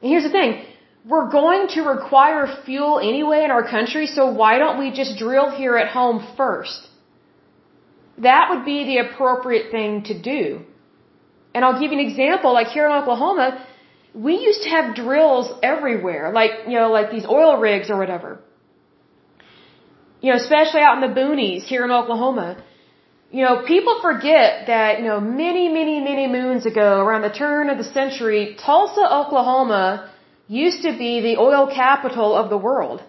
[0.02, 0.50] And here's the thing,
[1.04, 5.50] we're going to require fuel anyway in our country, so why don't we just drill
[5.50, 6.88] here at home first?
[8.18, 10.62] That would be the appropriate thing to do.
[11.54, 13.64] And I'll give you an example, like here in Oklahoma,
[14.14, 18.40] we used to have drills everywhere, like, you know, like these oil rigs or whatever
[20.24, 22.56] you know, especially out in the boonies here in Oklahoma.
[23.30, 27.68] You know, people forget that, you know, many, many, many moons ago, around the turn
[27.68, 30.10] of the century, Tulsa, Oklahoma
[30.48, 33.02] used to be the oil capital of the world.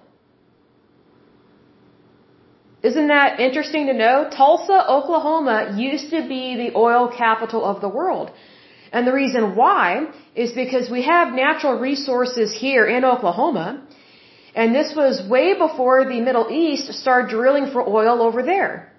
[2.83, 4.29] Isn't that interesting to know?
[4.29, 8.31] Tulsa, Oklahoma used to be the oil capital of the world.
[8.91, 13.85] And the reason why is because we have natural resources here in Oklahoma
[14.55, 18.91] and this was way before the Middle East started drilling for oil over there.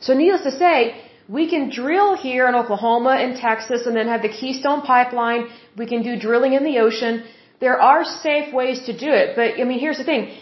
[0.00, 4.22] So needless to say, we can drill here in Oklahoma and Texas and then have
[4.22, 5.48] the Keystone Pipeline.
[5.76, 7.24] We can do drilling in the ocean.
[7.60, 9.36] There are safe ways to do it.
[9.36, 10.34] But, I mean, here's the thing.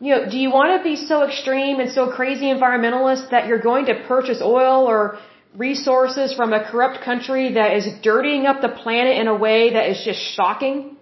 [0.00, 3.64] You know, do you want to be so extreme and so crazy environmentalist that you're
[3.70, 5.18] going to purchase oil or
[5.56, 9.88] resources from a corrupt country that is dirtying up the planet in a way that
[9.90, 10.96] is just shocking?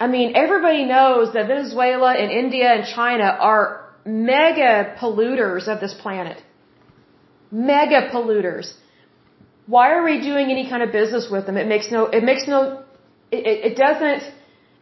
[0.00, 5.94] I mean, everybody knows that Venezuela and India and China are mega polluters of this
[5.94, 6.40] planet.
[7.50, 8.72] Mega polluters.
[9.74, 11.56] Why are we doing any kind of business with them?
[11.62, 12.82] It makes no, it makes no,
[13.30, 14.22] it, it doesn't,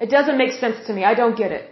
[0.04, 1.04] it doesn't make sense to me.
[1.12, 1.64] I don't get it.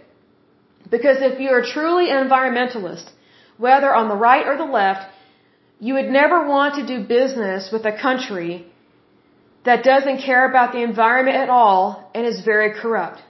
[0.95, 3.09] Because if you're truly an environmentalist,
[3.57, 5.03] whether on the right or the left,
[5.79, 8.65] you would never want to do business with a country
[9.63, 13.21] that doesn't care about the environment at all and is very corrupt.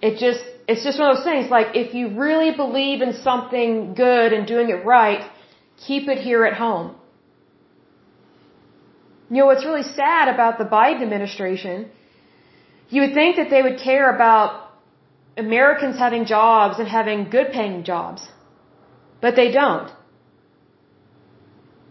[0.00, 3.94] It just, it's just one of those things, like if you really believe in something
[3.94, 5.22] good and doing it right,
[5.86, 6.94] keep it here at home.
[9.30, 11.90] You know, what's really sad about the Biden administration,
[12.90, 14.70] you would think that they would care about
[15.36, 18.22] Americans having jobs and having good paying jobs.
[19.22, 19.90] But they don't.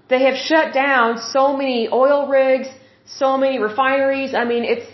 [0.10, 2.68] They have shut down so many oil rigs,
[3.06, 4.34] so many refineries.
[4.34, 4.88] I mean, it's,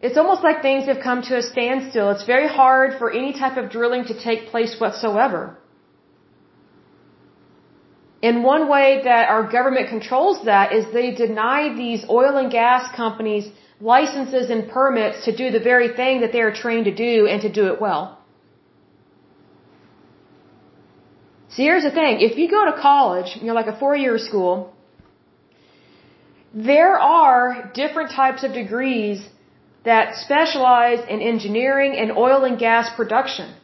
[0.00, 2.10] it's almost like things have come to a standstill.
[2.10, 5.56] It's very hard for any type of drilling to take place whatsoever.
[8.22, 12.94] And one way that our government controls that is they deny these oil and gas
[12.96, 13.48] companies
[13.80, 17.40] licenses and permits to do the very thing that they are trained to do and
[17.42, 18.18] to do it well.
[21.50, 22.20] See, here's the thing.
[22.20, 24.72] If you go to college, you know, like a four-year school,
[26.52, 29.24] there are different types of degrees
[29.84, 33.54] that specialize in engineering and oil and gas production.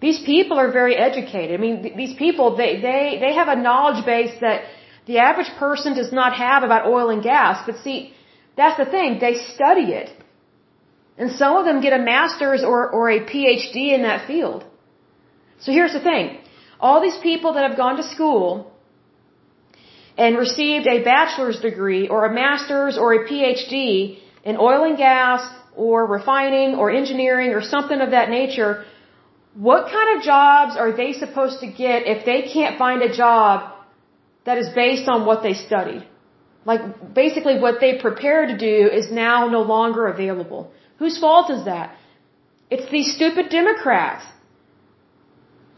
[0.00, 1.58] These people are very educated.
[1.58, 4.62] I mean, these people, they, they, they have a knowledge base that
[5.06, 7.62] the average person does not have about oil and gas.
[7.66, 8.14] But see,
[8.56, 9.18] that's the thing.
[9.20, 10.10] They study it.
[11.18, 14.64] And some of them get a master's or, or a PhD in that field.
[15.58, 16.38] So here's the thing.
[16.80, 18.72] All these people that have gone to school
[20.16, 25.42] and received a bachelor's degree or a master's or a PhD in oil and gas
[25.76, 28.84] or refining or engineering or something of that nature,
[29.54, 33.72] what kind of jobs are they supposed to get if they can't find a job
[34.44, 36.06] that is based on what they studied?
[36.64, 40.72] Like basically what they prepared to do is now no longer available.
[40.98, 41.96] Whose fault is that?
[42.70, 44.24] It's these stupid Democrats.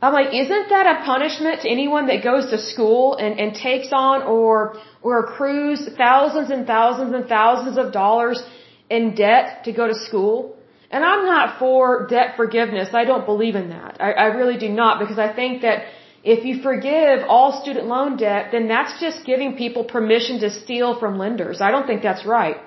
[0.03, 3.91] I'm like, isn't that a punishment to anyone that goes to school and, and takes
[3.93, 8.43] on or or accrues thousands and thousands and thousands of dollars
[8.91, 10.57] in debt to go to school?
[10.93, 12.89] And I'm not for debt forgiveness.
[13.03, 13.97] I don't believe in that.
[14.01, 15.85] I, I really do not because I think that
[16.23, 20.99] if you forgive all student loan debt, then that's just giving people permission to steal
[21.01, 21.61] from lenders.
[21.61, 22.59] I don't think that's right.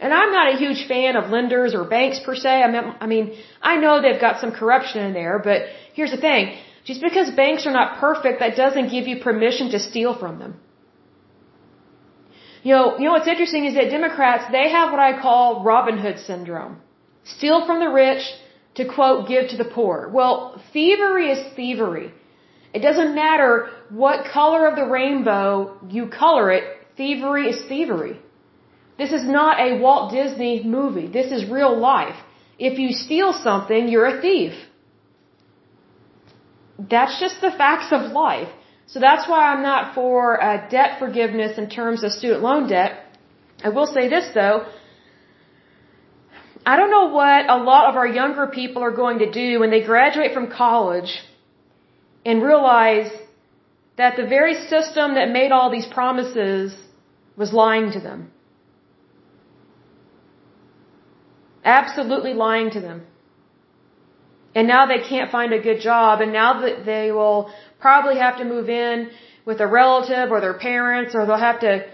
[0.00, 2.62] And I'm not a huge fan of lenders or banks per se.
[2.62, 5.62] I mean, I mean, I know they've got some corruption in there, but
[5.94, 6.58] here's the thing.
[6.84, 10.52] Just because banks are not perfect, that doesn't give you permission to steal from them.
[12.62, 15.98] You know, you know what's interesting is that Democrats, they have what I call Robin
[15.98, 16.80] Hood syndrome.
[17.36, 18.22] Steal from the rich
[18.76, 20.08] to quote, give to the poor.
[20.18, 22.12] Well, thievery is thievery.
[22.72, 26.64] It doesn't matter what color of the rainbow you color it,
[26.96, 28.16] thievery is thievery.
[28.98, 31.08] This is not a Walt Disney movie.
[31.18, 32.18] This is real life.
[32.58, 34.54] If you steal something, you're a thief.
[36.78, 38.48] That's just the facts of life.
[38.86, 42.92] So that's why I'm not for uh, debt forgiveness in terms of student loan debt.
[43.62, 44.66] I will say this though.
[46.70, 49.70] I don't know what a lot of our younger people are going to do when
[49.70, 51.12] they graduate from college
[52.26, 53.10] and realize
[53.96, 56.76] that the very system that made all these promises
[57.38, 58.30] was lying to them.
[61.64, 62.98] Absolutely lying to them.
[64.54, 67.50] And now they can't find a good job and now that they will
[67.80, 69.10] probably have to move in
[69.46, 71.86] with a relative or their parents or they'll have to,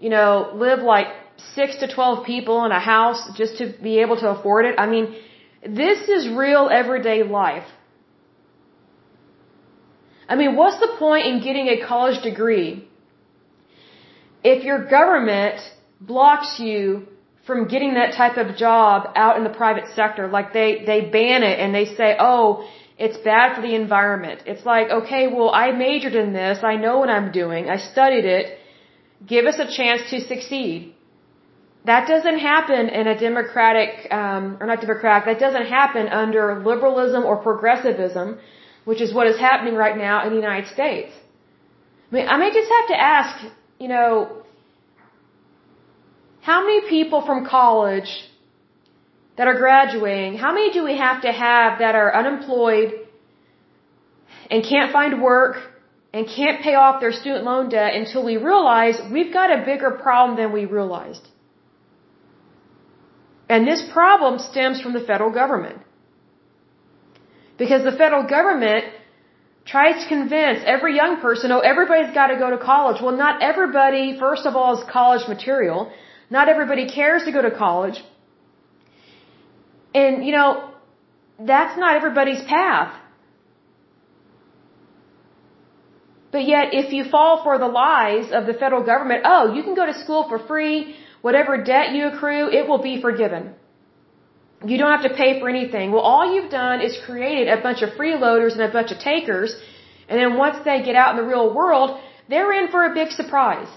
[0.00, 1.06] you know, live like
[1.54, 4.74] six to twelve people in a house just to be able to afford it.
[4.78, 5.16] I mean,
[5.64, 7.68] this is real everyday life.
[10.28, 12.86] I mean, what's the point in getting a college degree
[14.44, 15.60] if your government
[16.00, 17.08] blocks you
[17.46, 20.28] from getting that type of job out in the private sector?
[20.28, 22.68] Like they, they ban it and they say, oh,
[22.98, 24.42] it's bad for the environment.
[24.44, 26.58] It's like, okay, well, I majored in this.
[26.62, 27.70] I know what I'm doing.
[27.70, 28.58] I studied it.
[29.26, 30.94] Give us a chance to succeed.
[31.90, 37.24] That doesn't happen in a democratic, um, or not democratic, that doesn't happen under liberalism
[37.24, 38.38] or progressivism
[38.88, 41.12] which is what is happening right now in the United States.
[42.10, 43.32] I mean, I may just have to ask,
[43.78, 44.10] you know,
[46.40, 48.10] how many people from college
[49.36, 52.94] that are graduating, how many do we have to have that are unemployed
[54.50, 55.56] and can't find work
[56.14, 59.90] and can't pay off their student loan debt until we realize we've got a bigger
[59.90, 61.28] problem than we realized?
[63.48, 65.78] And this problem stems from the federal government.
[67.56, 68.84] Because the federal government
[69.64, 73.02] tries to convince every young person, oh, everybody's got to go to college.
[73.02, 75.90] Well, not everybody, first of all, is college material.
[76.30, 78.02] Not everybody cares to go to college.
[79.94, 80.70] And, you know,
[81.38, 82.94] that's not everybody's path.
[86.30, 89.74] But yet, if you fall for the lies of the federal government, oh, you can
[89.74, 93.54] go to school for free, whatever debt you accrue, it will be forgiven.
[94.64, 95.92] You don't have to pay for anything.
[95.92, 99.54] Well, all you've done is created a bunch of freeloaders and a bunch of takers,
[100.08, 103.10] and then once they get out in the real world, they're in for a big
[103.12, 103.68] surprise.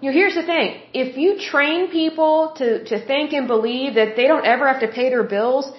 [0.00, 0.80] You know, here's the thing.
[0.94, 4.88] If you train people to, to think and believe that they don't ever have to
[4.88, 5.70] pay their bills,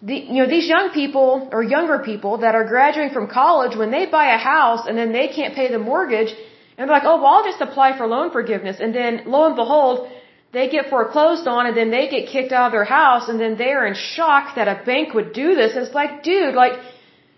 [0.00, 3.90] the, you know, these young people or younger people that are graduating from college, when
[3.90, 6.32] they buy a house and then they can't pay the mortgage,
[6.76, 8.78] and they're like, oh, well, I'll just apply for loan forgiveness.
[8.80, 10.08] And then lo and behold,
[10.52, 13.56] they get foreclosed on and then they get kicked out of their house and then
[13.56, 15.72] they're in shock that a bank would do this.
[15.74, 16.74] It's like, dude, like,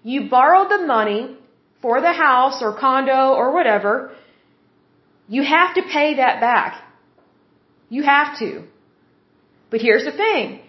[0.02, 1.36] you borrowed the money
[1.80, 4.12] for the house or condo or whatever.
[5.28, 6.82] You have to pay that back.
[7.88, 8.64] You have to.
[9.70, 10.60] But here's the thing.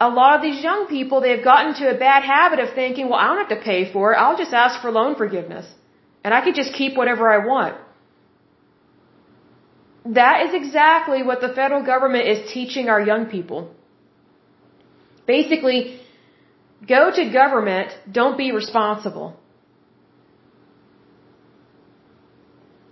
[0.00, 3.18] A lot of these young people, they've gotten to a bad habit of thinking, well,
[3.18, 4.16] I don't have to pay for it.
[4.16, 5.66] I'll just ask for loan forgiveness.
[6.24, 7.76] And I could just keep whatever I want.
[10.04, 13.74] That is exactly what the federal government is teaching our young people.
[15.26, 16.00] Basically,
[16.86, 19.36] go to government, don't be responsible.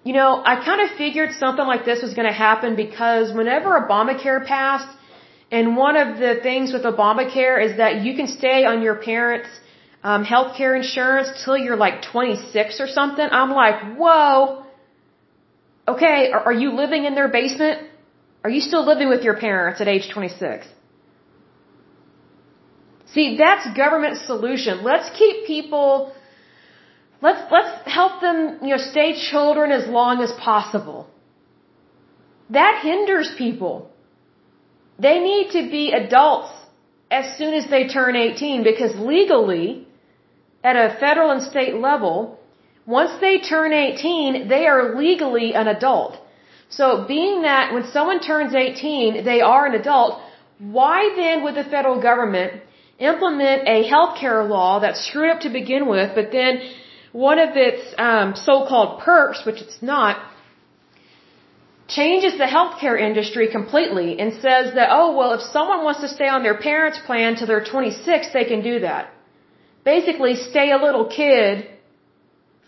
[0.04, 3.68] You know, I kind of figured something like this was going to happen because whenever
[3.80, 4.88] Obamacare passed,
[5.50, 9.48] and one of the things with Obamacare is that you can stay on your parents'
[10.02, 13.26] um, health care insurance till you're like 26 or something.
[13.30, 14.64] I'm like, whoa.
[15.86, 17.88] Okay, are, are you living in their basement?
[18.44, 20.66] Are you still living with your parents at age 26?
[23.12, 24.84] See, that's government solution.
[24.84, 26.12] Let's keep people
[27.20, 31.08] let's let's help them, you know, stay children as long as possible.
[32.50, 33.90] That hinders people.
[34.98, 36.52] They need to be adults
[37.10, 39.86] as soon as they turn 18 because legally
[40.64, 42.38] at a federal and state level,
[42.86, 46.18] once they turn 18, they are legally an adult.
[46.70, 50.20] So being that when someone turns 18, they are an adult,
[50.58, 52.62] why then would the federal government
[52.98, 56.60] implement a healthcare law that's screwed up to begin with, but then
[57.12, 60.20] one of its um, so-called perks, which it's not,
[61.88, 66.28] changes the healthcare industry completely and says that, oh, well, if someone wants to stay
[66.28, 69.10] on their parents' plan till they're 26, they can do that.
[69.84, 71.68] Basically, stay a little kid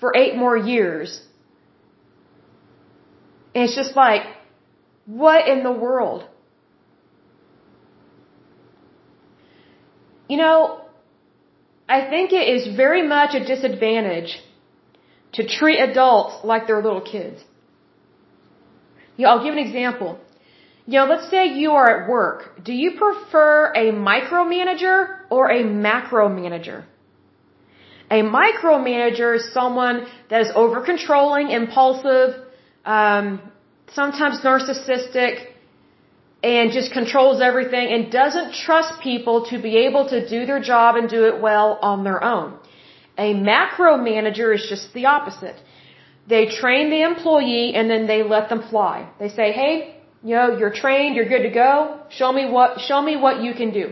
[0.01, 1.21] for eight more years.
[3.55, 4.23] And it's just like,
[5.07, 6.27] what in the world?
[10.29, 10.81] You know,
[11.89, 14.41] I think it is very much a disadvantage
[15.33, 17.43] to treat adults like they're little kids.
[19.17, 20.19] You know, I'll give an example.
[20.87, 22.65] You know, let's say you are at work.
[22.65, 26.87] Do you prefer a micromanager or a macro manager?
[28.11, 32.35] A micromanager is someone that is over controlling, impulsive,
[32.85, 33.41] um,
[33.93, 35.47] sometimes narcissistic,
[36.43, 40.97] and just controls everything and doesn't trust people to be able to do their job
[40.97, 42.59] and do it well on their own.
[43.19, 45.57] A macro manager is just the opposite.
[46.27, 49.09] They train the employee and then they let them fly.
[49.19, 49.95] They say, "Hey,
[50.25, 51.99] you know, you're trained, you're good to go.
[52.09, 53.87] Show me what show me what you can do."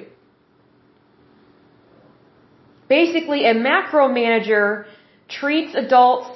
[2.89, 4.86] Basically, a macro manager
[5.28, 6.28] treats adults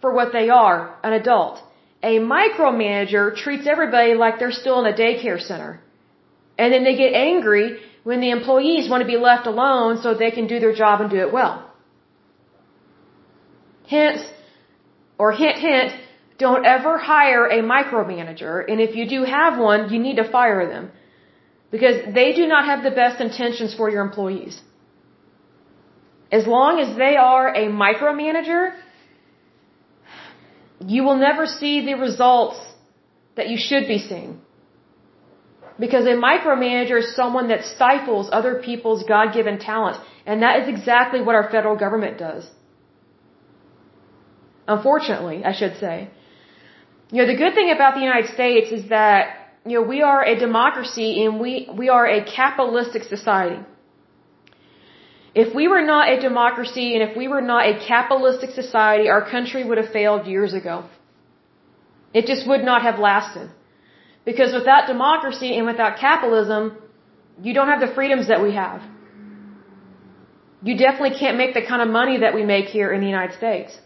[0.00, 1.62] for what they are, an adult
[2.02, 5.80] a micromanager treats everybody like they're still in a daycare center.
[6.58, 10.30] And then they get angry when the employees want to be left alone so they
[10.30, 11.70] can do their job and do it well.
[13.88, 14.22] Hence,
[15.18, 15.92] or hint hint,
[16.38, 20.66] don't ever hire a micromanager, and if you do have one, you need to fire
[20.66, 20.90] them.
[21.70, 24.60] Because they do not have the best intentions for your employees.
[26.30, 28.74] As long as they are a micromanager,
[30.86, 32.58] you will never see the results
[33.36, 34.40] that you should be seeing.
[35.78, 39.96] Because a micromanager is someone that stifles other people's God given talent.
[40.26, 42.48] And that is exactly what our federal government does.
[44.68, 46.10] Unfortunately, I should say.
[47.10, 49.22] You know, the good thing about the United States is that,
[49.66, 53.60] you know, we are a democracy and we, we are a capitalistic society.
[55.34, 59.28] If we were not a democracy and if we were not a capitalistic society, our
[59.30, 60.84] country would have failed years ago.
[62.12, 63.48] It just would not have lasted.
[64.24, 66.76] Because without democracy and without capitalism,
[67.40, 68.82] you don't have the freedoms that we have.
[70.62, 73.36] You definitely can't make the kind of money that we make here in the United
[73.36, 73.78] States.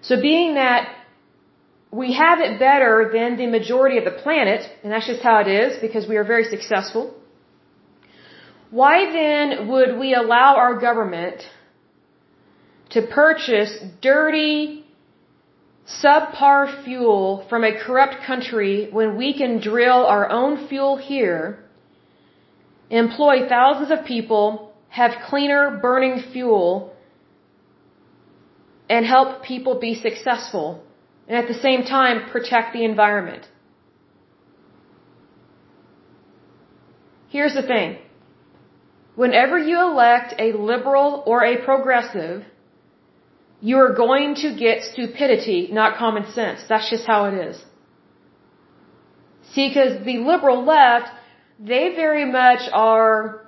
[0.00, 0.88] So being that
[1.92, 5.48] we have it better than the majority of the planet, and that's just how it
[5.48, 7.14] is because we are very successful,
[8.70, 11.42] why then would we allow our government
[12.90, 14.84] to purchase dirty,
[15.86, 21.64] subpar fuel from a corrupt country when we can drill our own fuel here,
[22.90, 26.94] employ thousands of people, have cleaner burning fuel,
[28.88, 30.82] and help people be successful,
[31.28, 33.48] and at the same time protect the environment?
[37.28, 37.98] Here's the thing.
[39.22, 42.42] Whenever you elect a liberal or a progressive,
[43.60, 46.60] you are going to get stupidity, not common sense.
[46.70, 47.56] That's just how it is.
[49.52, 51.08] See, because the liberal left,
[51.72, 53.42] they very much are,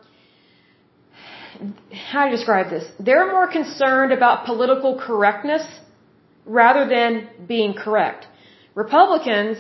[2.11, 2.85] how do you describe this?
[3.01, 5.65] They're more concerned about political correctness
[6.45, 8.27] rather than being correct.
[8.75, 9.57] Republicans,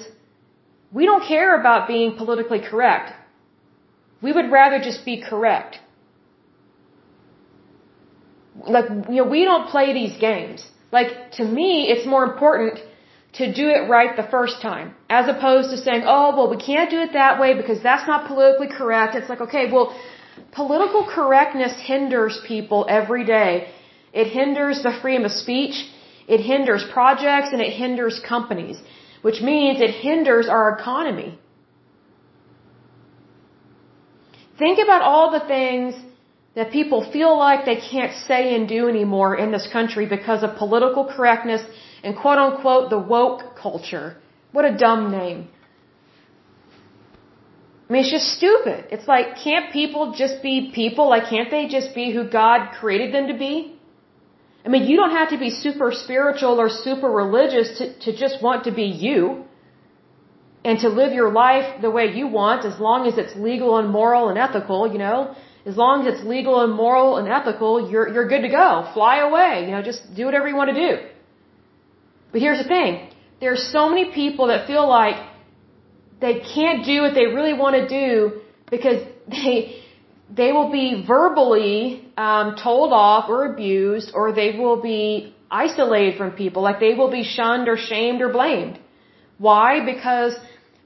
[0.93, 3.15] we don't care about being politically correct.
[4.21, 5.79] We would rather just be correct.
[8.55, 10.67] Like, you know, we don't play these games.
[10.91, 12.81] Like, to me, it's more important
[13.35, 16.91] to do it right the first time, as opposed to saying, oh, well, we can't
[16.91, 19.15] do it that way because that's not politically correct.
[19.15, 19.99] It's like, okay, well,
[20.53, 23.71] political correctness hinders people every day.
[24.13, 25.77] It hinders the freedom of speech.
[26.29, 28.79] It hinders projects and it hinders companies,
[29.23, 31.39] which means it hinders our economy.
[34.59, 35.95] Think about all the things
[36.55, 40.57] that people feel like they can't say and do anymore in this country because of
[40.57, 41.63] political correctness
[42.05, 44.17] and quote unquote the woke culture.
[44.53, 45.49] What a dumb name.
[47.89, 48.87] I mean, it's just stupid.
[48.91, 51.09] It's like, can't people just be people?
[51.11, 53.79] Like, can't they just be who God created them to be?
[54.65, 58.43] I mean, you don't have to be super spiritual or super religious to, to just
[58.43, 59.45] want to be you
[60.65, 63.89] and to live your life the way you want as long as it's legal and
[63.91, 65.35] moral and ethical, you know.
[65.65, 68.91] As long as it's legal and moral and ethical, you're, you're good to go.
[68.95, 70.93] Fly away, you know, just do whatever you want to do.
[72.33, 73.09] But here's the thing.
[73.41, 75.17] There are so many people that feel like
[76.21, 78.41] they can't do what they really want to do
[78.71, 79.83] because they
[80.35, 86.31] they will be verbally um, told off or abused, or they will be isolated from
[86.33, 88.79] people, like they will be shunned or shamed or blamed.
[89.37, 89.85] Why?
[89.85, 90.35] Because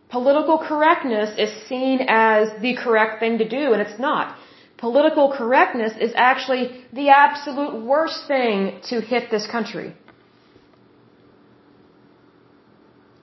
[0.08, 4.36] political correctness is seen as the correct thing to do, and it's not.
[4.78, 9.94] Political correctness is actually the absolute worst thing to hit this country.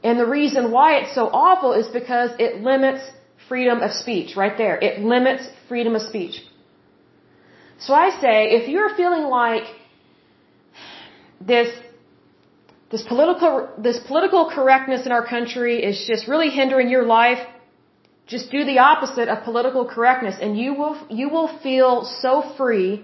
[0.04, 3.04] And the reason why it's so awful is because it limits
[3.48, 4.78] freedom of speech, right there.
[4.78, 6.42] It limits freedom of speech.
[7.80, 9.64] So I say, if you're feeling like
[11.40, 11.70] this,
[12.92, 17.40] this political, this political correctness in our country is just really hindering your life,
[18.28, 23.04] just do the opposite of political correctness and you will, you will feel so free.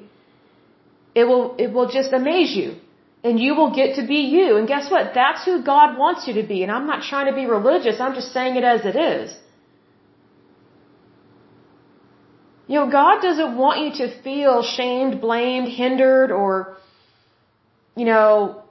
[1.13, 2.75] It will, it will just amaze you
[3.23, 4.57] and you will get to be you.
[4.57, 5.11] And guess what?
[5.13, 6.63] That's who God wants you to be.
[6.63, 7.99] And I'm not trying to be religious.
[7.99, 9.35] I'm just saying it as it is.
[12.67, 16.77] You know, God doesn't want you to feel shamed, blamed, hindered, or,
[17.95, 18.63] you know,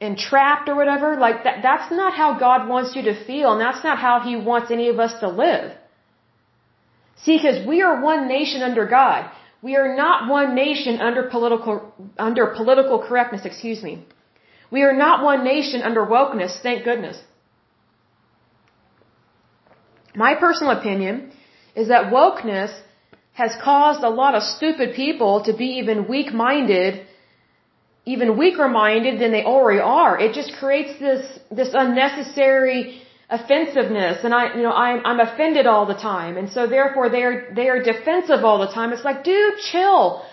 [0.00, 1.16] entrapped or whatever.
[1.16, 3.52] Like that, that's not how God wants you to feel.
[3.52, 5.72] And that's not how He wants any of us to live.
[7.24, 9.30] See, because we are one nation under God.
[9.62, 14.04] We are not one nation under political, under political correctness, excuse me.
[14.70, 17.18] We are not one nation under wokeness, thank goodness.
[20.14, 21.32] My personal opinion
[21.76, 22.72] is that wokeness
[23.32, 27.06] has caused a lot of stupid people to be even weak-minded,
[28.12, 30.18] even weaker-minded than they already are.
[30.18, 35.86] It just creates this, this unnecessary offensiveness and I, you know, I'm, I'm offended all
[35.86, 36.36] the time.
[36.36, 38.92] And so therefore they're, they are defensive all the time.
[38.92, 40.24] It's like, dude, chill.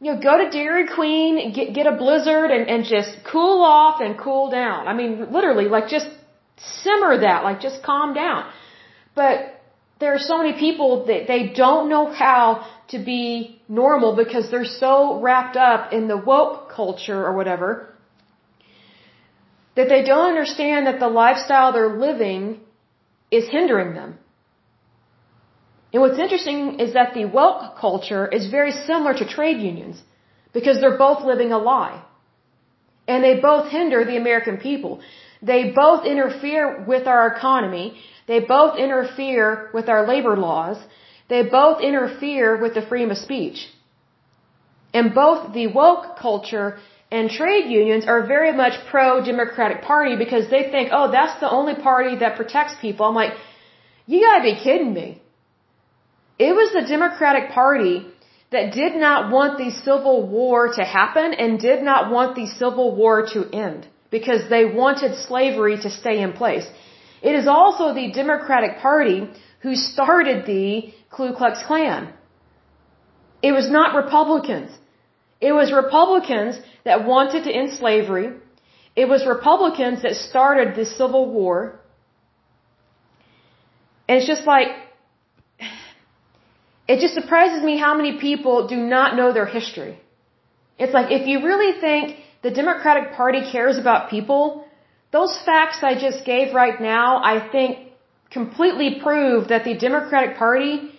[0.00, 4.00] You know, go to Dairy Queen, get, get a blizzard and, and just cool off
[4.00, 4.88] and cool down.
[4.88, 6.08] I mean, literally, like just
[6.82, 8.50] simmer that, like just calm down.
[9.14, 9.61] But
[10.02, 14.72] there are so many people that they don't know how to be normal because they're
[14.84, 17.92] so wrapped up in the woke culture or whatever
[19.76, 22.60] that they don't understand that the lifestyle they're living
[23.30, 24.18] is hindering them.
[25.92, 30.02] And what's interesting is that the woke culture is very similar to trade unions
[30.52, 32.02] because they're both living a lie.
[33.08, 35.00] And they both hinder the American people.
[35.42, 37.98] They both interfere with our economy.
[38.26, 40.78] They both interfere with our labor laws.
[41.28, 43.68] They both interfere with the freedom of speech.
[44.94, 46.78] And both the woke culture
[47.10, 51.74] and trade unions are very much pro-Democratic Party because they think, oh, that's the only
[51.74, 53.06] party that protects people.
[53.06, 53.34] I'm like,
[54.06, 55.20] you gotta be kidding me.
[56.38, 58.06] It was the Democratic Party
[58.50, 62.94] that did not want the Civil War to happen and did not want the Civil
[62.94, 66.66] War to end because they wanted slavery to stay in place.
[67.22, 69.28] It is also the Democratic Party
[69.60, 72.12] who started the Ku Klux Klan.
[73.42, 74.70] It was not Republicans.
[75.40, 78.28] It was Republicans that wanted to end slavery.
[78.94, 81.80] It was Republicans that started the Civil War.
[84.08, 84.68] And it's just like,
[86.92, 89.98] it just surprises me how many people do not know their history.
[90.78, 94.64] It's like, if you really think the Democratic Party cares about people,
[95.12, 97.78] those facts I just gave right now, I think
[98.30, 100.90] completely prove that the Democratic Party,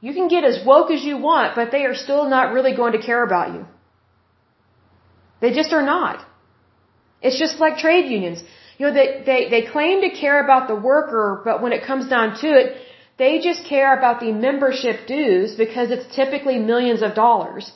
[0.00, 2.92] you can get as woke as you want, but they are still not really going
[2.92, 3.64] to care about you.
[5.40, 6.24] They just are not.
[7.22, 8.42] It's just like trade unions.
[8.78, 12.08] You know, they, they, they claim to care about the worker, but when it comes
[12.08, 12.76] down to it,
[13.18, 17.70] they just care about the membership dues because it's typically millions of dollars.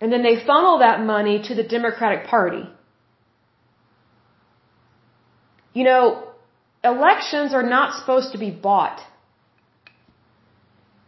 [0.00, 2.64] And then they funnel that money to the Democratic Party.
[5.72, 6.24] You know,
[6.82, 9.00] elections are not supposed to be bought.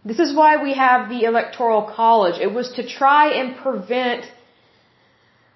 [0.04, 2.40] This is why we have the Electoral College.
[2.40, 4.24] It was to try and prevent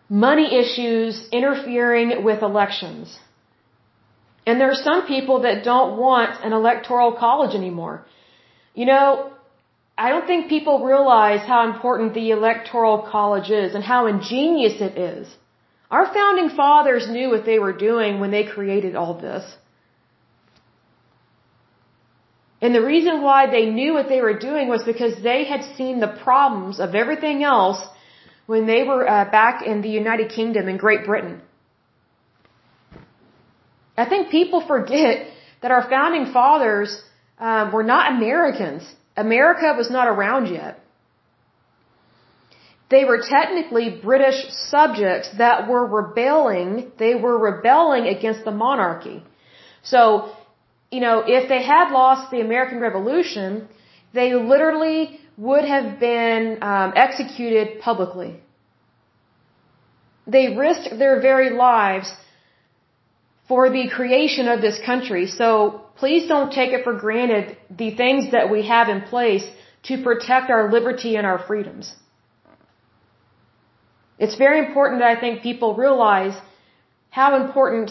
[0.09, 3.19] money issues interfering with elections.
[4.47, 8.05] And there are some people that don't want an electoral college anymore.
[8.75, 9.33] You know,
[9.97, 14.99] I don't think people realize how important the electoral college is and how ingenious it
[14.99, 15.35] is.
[15.97, 19.45] Our founding fathers knew what they were doing when they created all this.
[22.61, 26.01] And the reason why they knew what they were doing was because they had seen
[26.01, 27.81] the problems of everything else
[28.47, 31.37] when they were uh, back in the United Kingdom in Great Britain.
[33.97, 35.29] I think people forget
[35.63, 36.91] that our founding fathers
[37.39, 38.83] um, were not Americans.
[39.17, 40.84] America was not around yet.
[42.91, 46.93] They were technically British subjects that were rebelling.
[46.99, 49.23] They were rebelling against the monarchy.
[49.83, 50.33] So,
[50.91, 53.69] you know, if they had lost the American Revolution,
[54.13, 58.41] they literally would have been um, executed publicly.
[60.27, 62.13] They risked their very lives
[63.49, 65.27] for the creation of this country.
[65.27, 69.45] So please don't take it for granted the things that we have in place
[69.85, 71.95] to protect our liberty and our freedoms.
[74.19, 76.37] It's very important that I think people realize
[77.11, 77.91] how important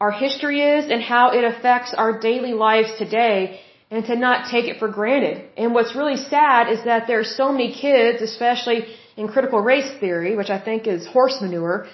[0.00, 3.60] our history is and how it affects our daily lives today
[3.90, 5.36] and to not take it for granted.
[5.56, 9.90] And what's really sad is that there are so many kids, especially in critical race
[10.00, 11.86] theory, which I think is horse manure,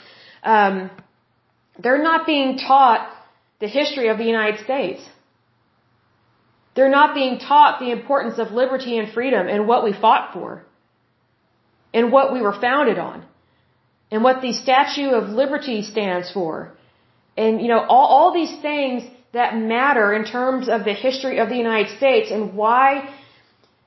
[0.43, 0.91] um,
[1.83, 3.01] they're not being taught
[3.61, 5.03] the history of the United States.
[6.75, 10.65] They're not being taught the importance of liberty and freedom and what we fought for
[11.93, 13.25] and what we were founded on
[14.11, 16.73] and what the Statue of Liberty stands for.
[17.37, 21.49] And, you know, all, all these things that matter in terms of the history of
[21.49, 23.09] the United States and why,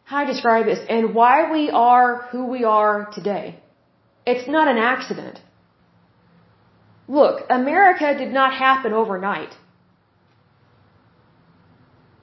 [0.03, 3.59] how I describe this, and why we are who we are today.
[4.25, 5.39] It's not an accident.
[7.07, 9.53] Look, America did not happen overnight.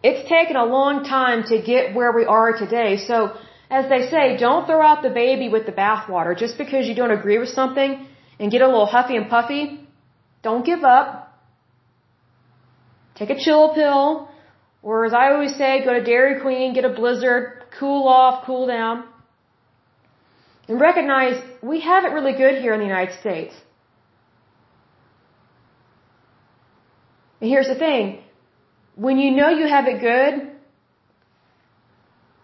[0.02, 2.96] It's taken a long time to get where we are today.
[2.96, 3.36] So,
[3.70, 6.36] as they say, don't throw out the baby with the bathwater.
[6.36, 8.06] Just because you don't agree with something
[8.38, 9.86] and get a little huffy and puffy,
[10.42, 11.38] don't give up.
[13.16, 14.28] Take a chill pill.
[14.82, 18.66] Or as I always say, go to Dairy Queen, get a blizzard, cool off, cool
[18.66, 19.04] down.
[20.68, 23.54] And recognize we have it really good here in the United States.
[27.40, 28.22] And here's the thing.
[28.94, 30.47] When you know you have it good,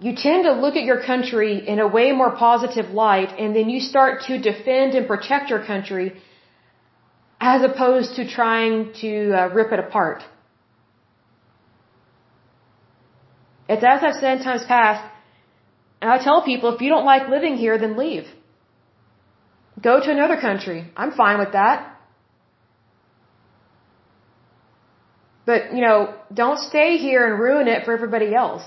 [0.04, 3.70] you tend to look at your country in a way more positive light and then
[3.70, 6.06] you start to defend and protect your country
[7.40, 10.20] as opposed to trying to uh, rip it apart.
[13.66, 15.02] It's as I've said in times past,
[16.02, 18.26] and I tell people if you don't like living here, then leave.
[19.88, 20.80] Go to another country.
[20.98, 21.78] I'm fine with that.
[25.46, 28.64] But, you know, don't stay here and ruin it for everybody else.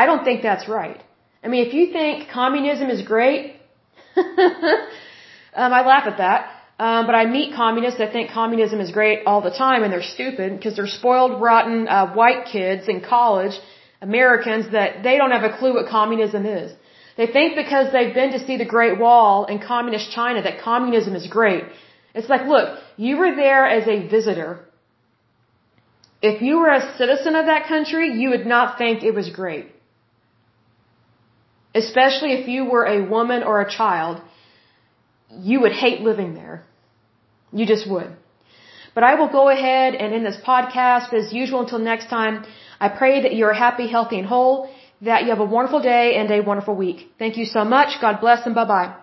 [0.00, 1.00] I don't think that's right.
[1.44, 3.42] I mean, if you think communism is great,
[5.60, 6.40] um, I laugh at that.
[6.78, 10.10] Um, but I meet communists that think communism is great all the time and they're
[10.16, 13.54] stupid because they're spoiled, rotten, uh, white kids in college,
[14.02, 16.68] Americans that they don't have a clue what communism is.
[17.16, 21.14] They think because they've been to see the Great Wall in communist China that communism
[21.20, 21.64] is great.
[22.14, 22.68] It's like, look,
[22.98, 24.50] you were there as a visitor.
[26.20, 29.66] If you were a citizen of that country, you would not think it was great.
[31.82, 34.20] Especially if you were a woman or a child,
[35.50, 36.64] you would hate living there.
[37.52, 38.10] You just would.
[38.94, 42.44] But I will go ahead and in this podcast, as usual, until next time,
[42.80, 44.70] I pray that you're happy, healthy, and whole,
[45.02, 47.12] that you have a wonderful day and a wonderful week.
[47.18, 48.00] Thank you so much.
[48.00, 48.94] God bless and bye bye.